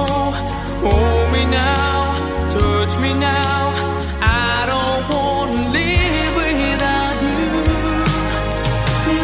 [0.84, 2.16] Hold me now,
[2.50, 3.72] touch me now.
[4.20, 7.40] I don't want to live without you.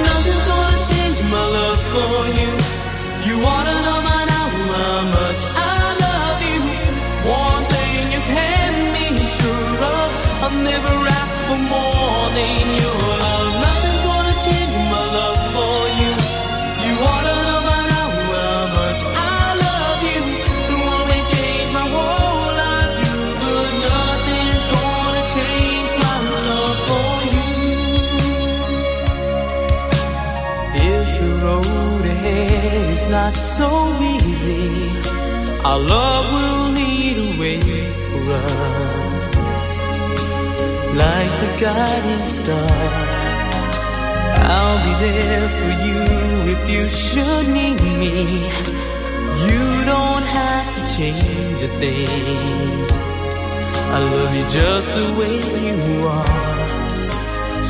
[0.09, 2.51] Nothing's gonna change my love for you.
[3.29, 6.61] You wanna know by now how much I love you.
[7.29, 10.09] One thing you can be sure of,
[10.45, 12.80] I'll never ask for more than your
[33.31, 33.71] not so
[34.03, 34.91] easy,
[35.65, 37.61] our love will lead a way
[38.07, 39.27] for us,
[41.03, 42.81] like the guiding star.
[44.55, 46.01] I'll be there for you
[46.55, 48.17] if you should need me.
[49.49, 52.71] You don't have to change a thing.
[53.95, 55.37] I love you just the way
[55.67, 55.79] you
[56.19, 56.59] are.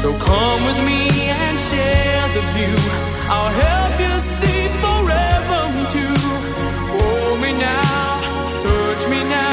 [0.01, 1.01] So come with me
[1.43, 2.77] and share the view.
[3.35, 4.10] I'll help you
[9.11, 9.50] меня.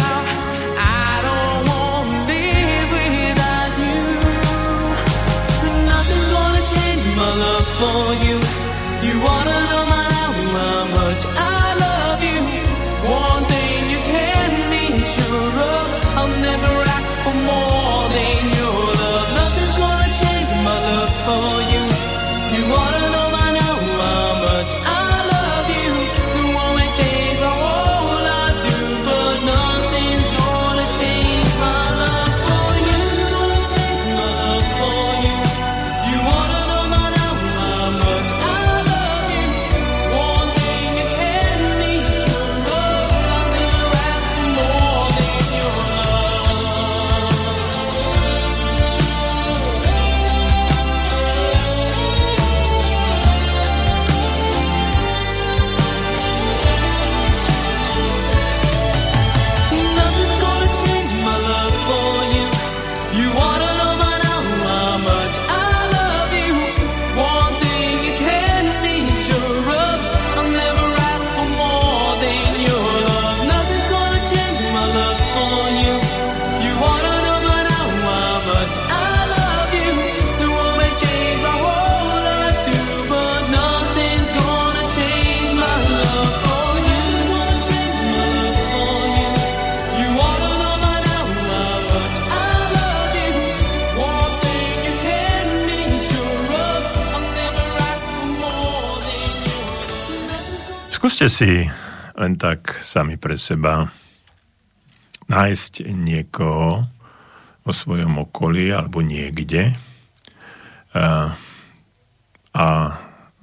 [101.28, 101.68] Skúste si
[102.16, 103.84] len tak sami pre seba
[105.28, 106.88] nájsť niekoho
[107.68, 109.76] vo svojom okolí alebo niekde
[110.96, 111.36] a,
[112.56, 112.66] a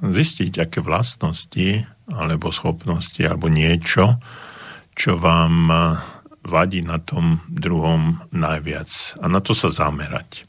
[0.01, 4.17] zistiť, aké vlastnosti alebo schopnosti alebo niečo,
[4.97, 5.69] čo vám
[6.41, 10.41] vadí na tom druhom najviac a na to sa zamerať.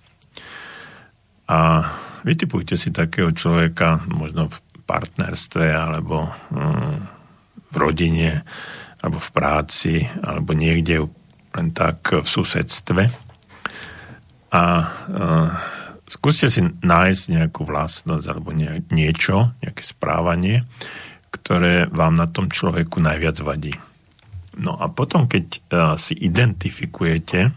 [1.52, 1.84] A
[2.24, 4.56] vytipujte si takého človeka, možno v
[4.88, 7.15] partnerstve alebo hm,
[7.76, 8.48] v rodine
[9.04, 11.04] alebo v práci alebo niekde
[11.56, 13.26] len tak v susedstve
[14.56, 15.50] a uh,
[16.08, 20.64] skúste si nájsť nejakú vlastnosť alebo nie, niečo, nejaké správanie,
[21.36, 23.76] ktoré vám na tom človeku najviac vadí.
[24.56, 25.60] No a potom, keď uh,
[26.00, 27.52] si identifikujete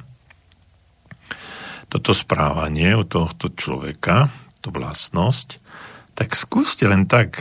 [1.88, 4.28] toto správanie u tohto človeka,
[4.58, 5.62] tú vlastnosť,
[6.18, 7.38] tak skúste len tak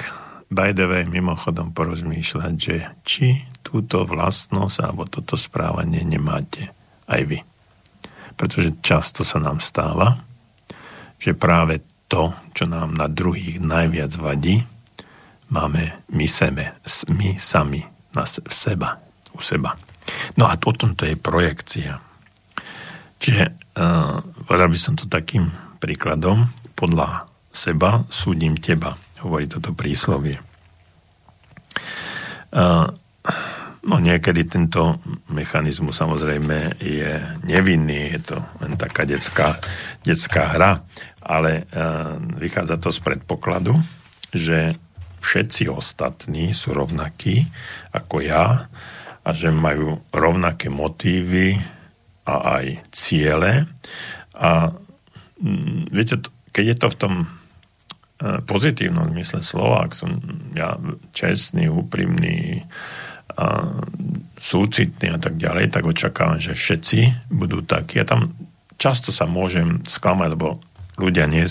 [0.48, 3.28] by the way mimochodom porozmýšľať, že či
[3.64, 6.72] túto vlastnosť alebo toto správanie nemáte
[7.12, 7.40] aj vy.
[8.40, 10.24] Pretože často sa nám stáva,
[11.20, 14.64] že práve to, čo nám na druhých najviac vadí,
[15.52, 16.80] máme my sebe,
[17.12, 17.84] my sami
[18.16, 18.96] na seba,
[19.36, 19.76] u seba.
[20.40, 22.00] No a o tom to je projekcia.
[23.20, 23.44] Čiže
[23.76, 25.52] uh, by som to takým
[25.84, 26.48] príkladom,
[26.78, 30.38] podľa seba súdim teba, hovorí toto príslovie.
[33.88, 35.00] No niekedy tento
[35.32, 37.12] mechanizmus samozrejme je
[37.48, 39.56] nevinný, je to len taká detská,
[40.04, 40.84] detská hra,
[41.24, 43.80] ale uh, vychádza to z predpokladu,
[44.36, 44.76] že
[45.24, 47.48] všetci ostatní sú rovnakí
[47.96, 48.68] ako ja
[49.24, 51.60] a že majú rovnaké motívy
[52.28, 53.68] a aj ciele.
[54.36, 54.72] A
[55.92, 56.20] viete,
[56.52, 57.28] keď je to v tom e,
[58.20, 60.18] pozitívnom zmysle slova, ak som
[60.58, 60.74] ja
[61.14, 62.66] čestný, úprimný,
[63.38, 63.70] a
[64.34, 68.02] súcitní a tak ďalej, tak očakávam, že všetci budú takí.
[68.02, 68.34] A tam
[68.82, 70.58] často sa môžem sklamať, lebo
[70.98, 71.46] ľudia nie,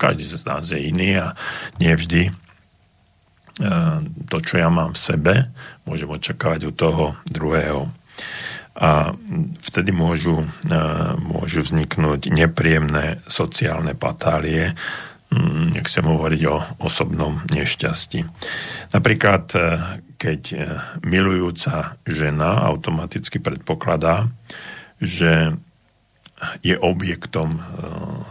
[0.00, 1.36] každý z nás je iný a
[1.76, 2.32] nie vždy e,
[4.32, 5.34] to, čo ja mám v sebe,
[5.84, 7.92] môžem očakávať u toho druhého.
[8.76, 9.12] A
[9.60, 10.48] vtedy môžu, e,
[11.20, 14.72] môžu vzniknúť nepríjemné sociálne patálie,
[15.36, 16.56] hm, nechcem hovoriť o
[16.88, 18.24] osobnom nešťastí.
[18.96, 19.58] Napríklad, e,
[20.16, 20.56] keď e,
[21.04, 24.32] milujúca žena automaticky predpokladá,
[24.96, 25.52] že
[26.64, 27.60] je objektom e,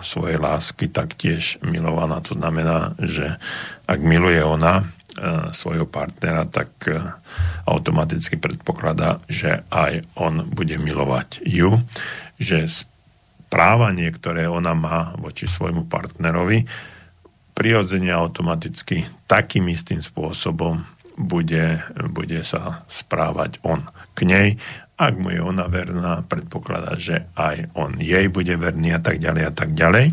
[0.02, 2.22] svojej lásky taktiež milovaná.
[2.26, 3.38] To znamená, že
[3.86, 4.90] ak miluje ona
[5.56, 6.76] svojho partnera, tak
[7.64, 11.72] automaticky predpokladá, že aj on bude milovať ju,
[12.36, 16.68] že správanie, ktoré ona má voči svojmu partnerovi,
[17.56, 20.84] prirodzene automaticky takým istým spôsobom
[21.16, 21.80] bude,
[22.12, 24.48] bude sa správať on k nej.
[24.96, 29.44] Ak mu je ona verná, predpokladá, že aj on jej bude verný a tak ďalej
[29.48, 30.06] a tak ďalej.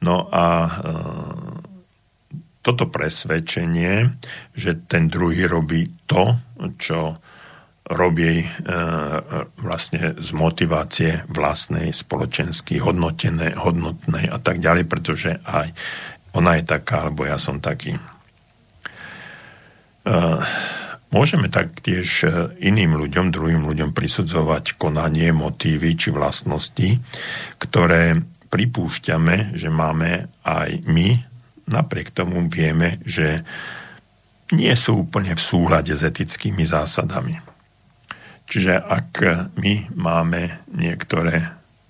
[0.00, 0.70] No a e,
[2.62, 4.10] toto presvedčenie,
[4.56, 6.38] že ten druhý robí to,
[6.80, 7.20] čo
[7.90, 8.46] robí e,
[9.58, 15.74] vlastne z motivácie vlastnej, spoločensky hodnotené, hodnotnej a tak ďalej, pretože aj
[16.38, 17.98] ona je taká, alebo ja som taký.
[21.10, 27.02] Môžeme taktiež e, iným ľuďom, druhým ľuďom prisudzovať konanie, motívy či vlastnosti,
[27.58, 28.14] ktoré
[28.46, 31.18] pripúšťame, že máme aj my,
[31.66, 33.42] napriek tomu vieme, že
[34.54, 37.49] nie sú úplne v súhľade s etickými zásadami.
[38.50, 39.10] Čiže ak
[39.62, 41.38] my máme niektoré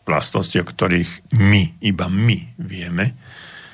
[0.04, 3.16] vlastnosti, o ktorých my, iba my vieme,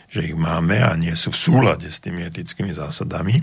[0.06, 3.42] že ich máme a nie sú v súlade s tými etickými zásadami,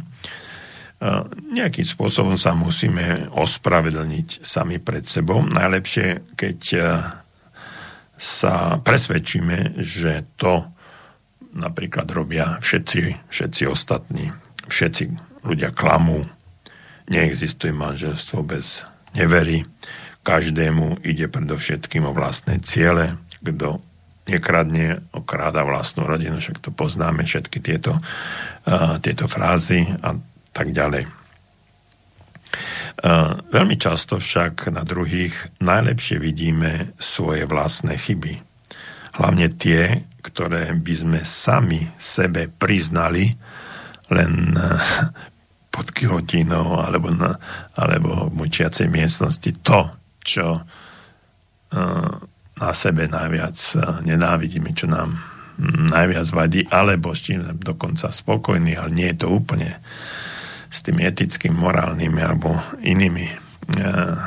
[1.52, 5.44] nejakým spôsobom sa musíme ospravedlniť sami pred sebou.
[5.44, 6.80] Najlepšie, keď e,
[8.15, 10.64] sa presvedčíme, že to
[11.60, 14.32] napríklad robia všetci, všetci ostatní.
[14.64, 15.03] Všetci
[15.44, 16.24] ľudia klamú,
[17.11, 19.65] neexistuje manželstvo bez nevery,
[20.23, 23.84] každému ide predovšetkým o vlastné ciele, kto
[24.23, 30.15] nekradne, okráda vlastnú rodinu, však to poznáme, všetky tieto, uh, tieto frázy a
[30.56, 31.23] tak ďalej.
[33.49, 38.38] Veľmi často však na druhých najlepšie vidíme svoje vlastné chyby.
[39.18, 43.34] Hlavne tie, ktoré by sme sami sebe priznali
[44.14, 44.53] len
[46.03, 47.39] kilotinou alebo, na,
[47.80, 49.55] alebo v mučiacej miestnosti.
[49.63, 49.88] To,
[50.19, 50.59] čo
[52.53, 53.57] na sebe najviac
[54.03, 55.15] nenávidíme, čo nám
[55.89, 59.69] najviac vadí, alebo s čím dokonca spokojný, ale nie je to úplne
[60.73, 62.49] s tými etickými, morálnymi alebo
[62.81, 63.25] inými
[63.77, 64.17] uh,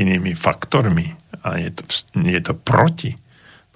[0.00, 1.12] inými faktormi.
[1.44, 1.82] A je to,
[2.16, 3.12] je to proti,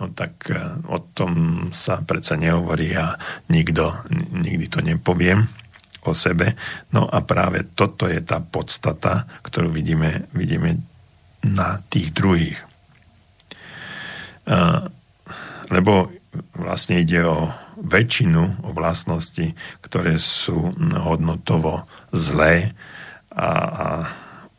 [0.00, 3.12] no tak uh, o tom sa predsa nehovorí a
[3.52, 5.44] nikto, nikdy to nepoviem
[6.04, 6.54] o sebe.
[6.92, 10.78] No a práve toto je tá podstata, ktorú vidíme, vidíme
[11.44, 12.58] na tých druhých.
[14.44, 14.88] Uh,
[15.72, 16.12] lebo
[16.52, 17.48] vlastne ide o
[17.80, 22.74] väčšinu, o vlastnosti, ktoré sú hodnotovo zlé
[23.34, 23.86] a, a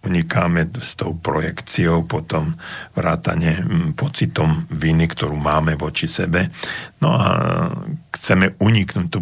[0.06, 2.54] unikáme s tou projekciou potom
[2.94, 3.66] vrátane
[3.98, 6.54] pocitom viny, ktorú máme voči sebe.
[7.02, 7.30] No a
[8.14, 9.20] chceme uniknúť tú,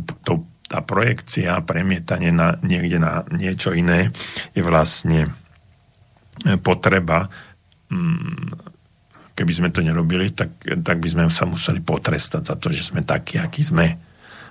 [0.73, 4.09] tá projekcia, premietanie na, niekde na niečo iné
[4.57, 5.29] je vlastne
[6.65, 7.29] potreba
[9.33, 13.01] keby sme to nerobili, tak, tak by sme sa museli potrestať za to, že sme
[13.01, 13.97] takí, akí sme.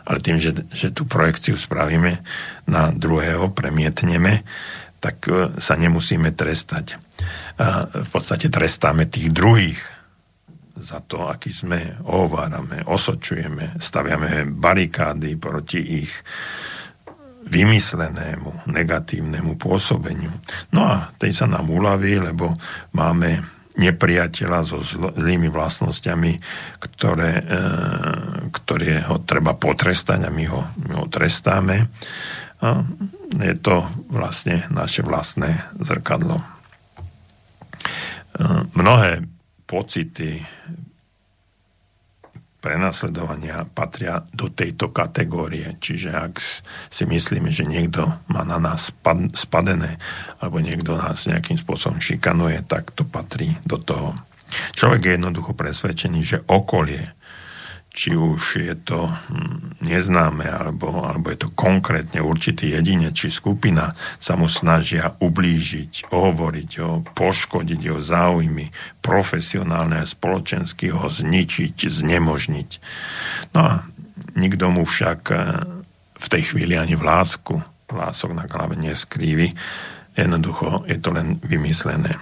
[0.02, 2.18] Ale tým, že, že tú projekciu spravíme
[2.66, 4.42] na druhého, premietneme,
[4.98, 6.98] tak e, sa nemusíme trestať.
[7.94, 9.78] V podstate trestáme tých druhých
[10.76, 16.12] za to, aký sme, ohovárame, osočujeme, staviame barikády proti ich
[17.42, 20.30] vymyslenému negatívnemu pôsobeniu.
[20.72, 22.54] No a tej sa nám uľaví, lebo
[22.94, 23.42] máme
[23.72, 24.84] nepriateľa so
[25.16, 26.32] zlými vlastnosťami,
[26.76, 27.62] ktoré, e,
[28.52, 31.88] ktoré ho treba potrestať a my ho, my ho trestáme.
[32.62, 32.84] A
[33.40, 33.80] je to
[34.12, 36.36] vlastne naše vlastné zrkadlo.
[36.36, 36.44] E,
[38.76, 39.24] mnohé
[39.72, 40.44] pocity
[42.62, 45.80] prenasledovania patria do tejto kategórie.
[45.80, 46.38] Čiže ak
[46.92, 48.94] si myslíme, že niekto má na nás
[49.34, 49.98] spadené
[50.38, 54.14] alebo niekto nás nejakým spôsobom šikanuje, tak to patrí do toho.
[54.76, 57.16] Človek je jednoducho presvedčený, že okolie
[57.92, 63.92] či už je to hm, neznáme, alebo, alebo je to konkrétne určitý jedinec či skupina,
[64.16, 68.72] sa mu snažia ublížiť, ohovoriť ho, poškodiť jeho záujmy,
[69.04, 72.70] profesionálne a spoločensky ho zničiť, znemožniť.
[73.52, 73.72] No a
[74.40, 75.40] nikto mu však eh,
[76.16, 77.54] v tej chvíli ani v lásku,
[77.92, 79.52] lások na hlave neskrývi,
[80.16, 82.16] jednoducho je to len vymyslené.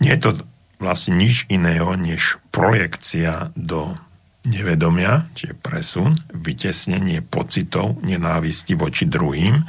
[0.00, 0.30] Nie je to
[0.78, 3.98] vlastne nič iného, než projekcia do
[4.46, 9.60] nevedomia, čiže presun, vytesnenie pocitov nenávisti voči druhým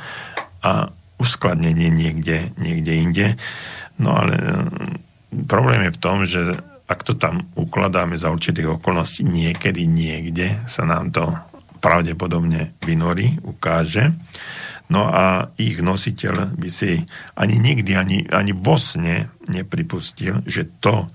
[0.64, 0.88] a
[1.20, 3.28] uskladnenie niekde, niekde inde.
[4.00, 6.42] No ale mm, problém je v tom, že
[6.90, 11.30] ak to tam ukladáme za určitých okolností, niekedy, niekde sa nám to
[11.84, 14.10] pravdepodobne vynorí, ukáže.
[14.90, 16.98] No a ich nositeľ by si
[17.38, 21.06] ani nikdy, ani, ani vo sne nepripustil, že to,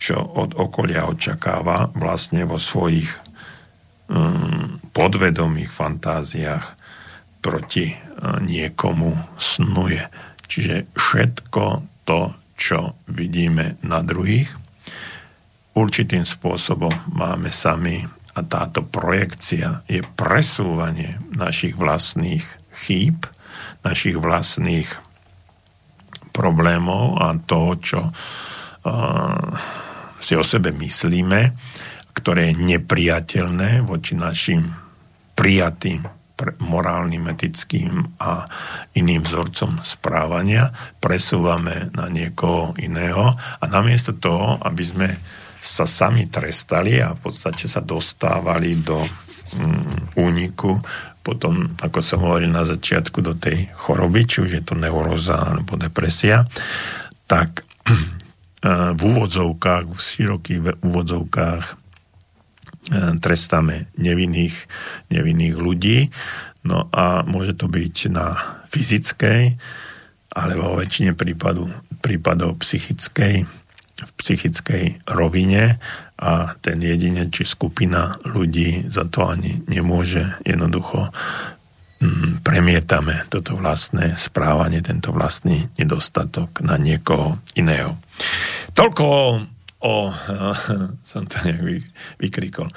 [0.00, 3.12] čo od okolia očakáva, vlastne vo svojich
[4.08, 6.64] um, podvedomých fantáziách
[7.44, 10.00] proti uh, niekomu snuje.
[10.48, 11.64] Čiže všetko
[12.08, 14.48] to, čo vidíme na druhých,
[15.76, 18.00] určitým spôsobom máme sami
[18.32, 23.26] a táto projekcia je presúvanie našich vlastných chýb,
[23.84, 24.88] našich vlastných
[26.30, 29.50] problémov a toho, čo uh,
[30.20, 31.40] si o sebe myslíme,
[32.14, 34.68] ktoré je nepriateľné voči našim
[35.32, 36.20] prijatým
[36.64, 38.48] morálnym, etickým a
[38.96, 45.08] iným vzorcom správania, presúvame na niekoho iného a namiesto toho, aby sme
[45.60, 50.72] sa sami trestali a v podstate sa dostávali do mm, úniku
[51.30, 55.78] potom, ako som hovoril na začiatku, do tej choroby, či už je to neuróza alebo
[55.78, 56.42] depresia,
[57.30, 57.62] tak
[58.98, 61.64] v úvodzovkách, v širokých úvodzovkách
[63.22, 64.66] trestáme nevinných,
[65.14, 66.10] nevinných ľudí.
[66.66, 68.34] No a môže to byť na
[68.66, 69.54] fyzickej,
[70.34, 71.70] alebo vo väčšine prípadu,
[72.02, 73.46] prípadov psychickej,
[74.04, 75.80] v psychickej rovine
[76.20, 81.08] a ten jedinec či skupina ľudí za to ani nemôže jednoducho
[82.00, 87.96] mm, premietame toto vlastné správanie, tento vlastný nedostatok na niekoho iného.
[88.76, 89.06] Toľko
[89.80, 89.94] o,
[91.10, 91.82] som to nejak
[92.20, 92.74] vykrikol, e,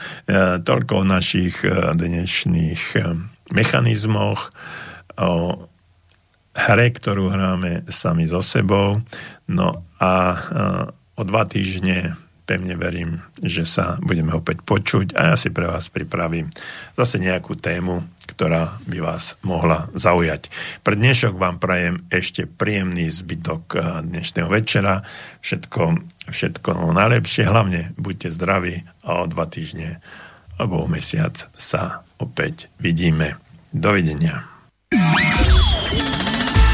[0.64, 3.00] toľko o našich e, dnešných e,
[3.52, 4.56] mechanizmoch,
[5.20, 5.68] o
[6.54, 9.02] hre, ktorú hráme sami so sebou.
[9.50, 10.12] No a
[11.18, 15.88] o dva týždne pevne verím, že sa budeme opäť počuť a ja si pre vás
[15.88, 16.52] pripravím
[16.99, 20.52] zase nejakú tému, ktorá by vás mohla zaujať.
[20.84, 25.07] Pre dnešok vám prajem ešte príjemný zbytok eh, dnešného večera.
[25.40, 25.81] Všetko,
[26.27, 30.03] všetko najlepšie, hlavne buďte zdraví a o dva týždne
[30.60, 33.40] alebo o mesiac sa opäť vidíme.
[33.73, 34.45] Dovidenia.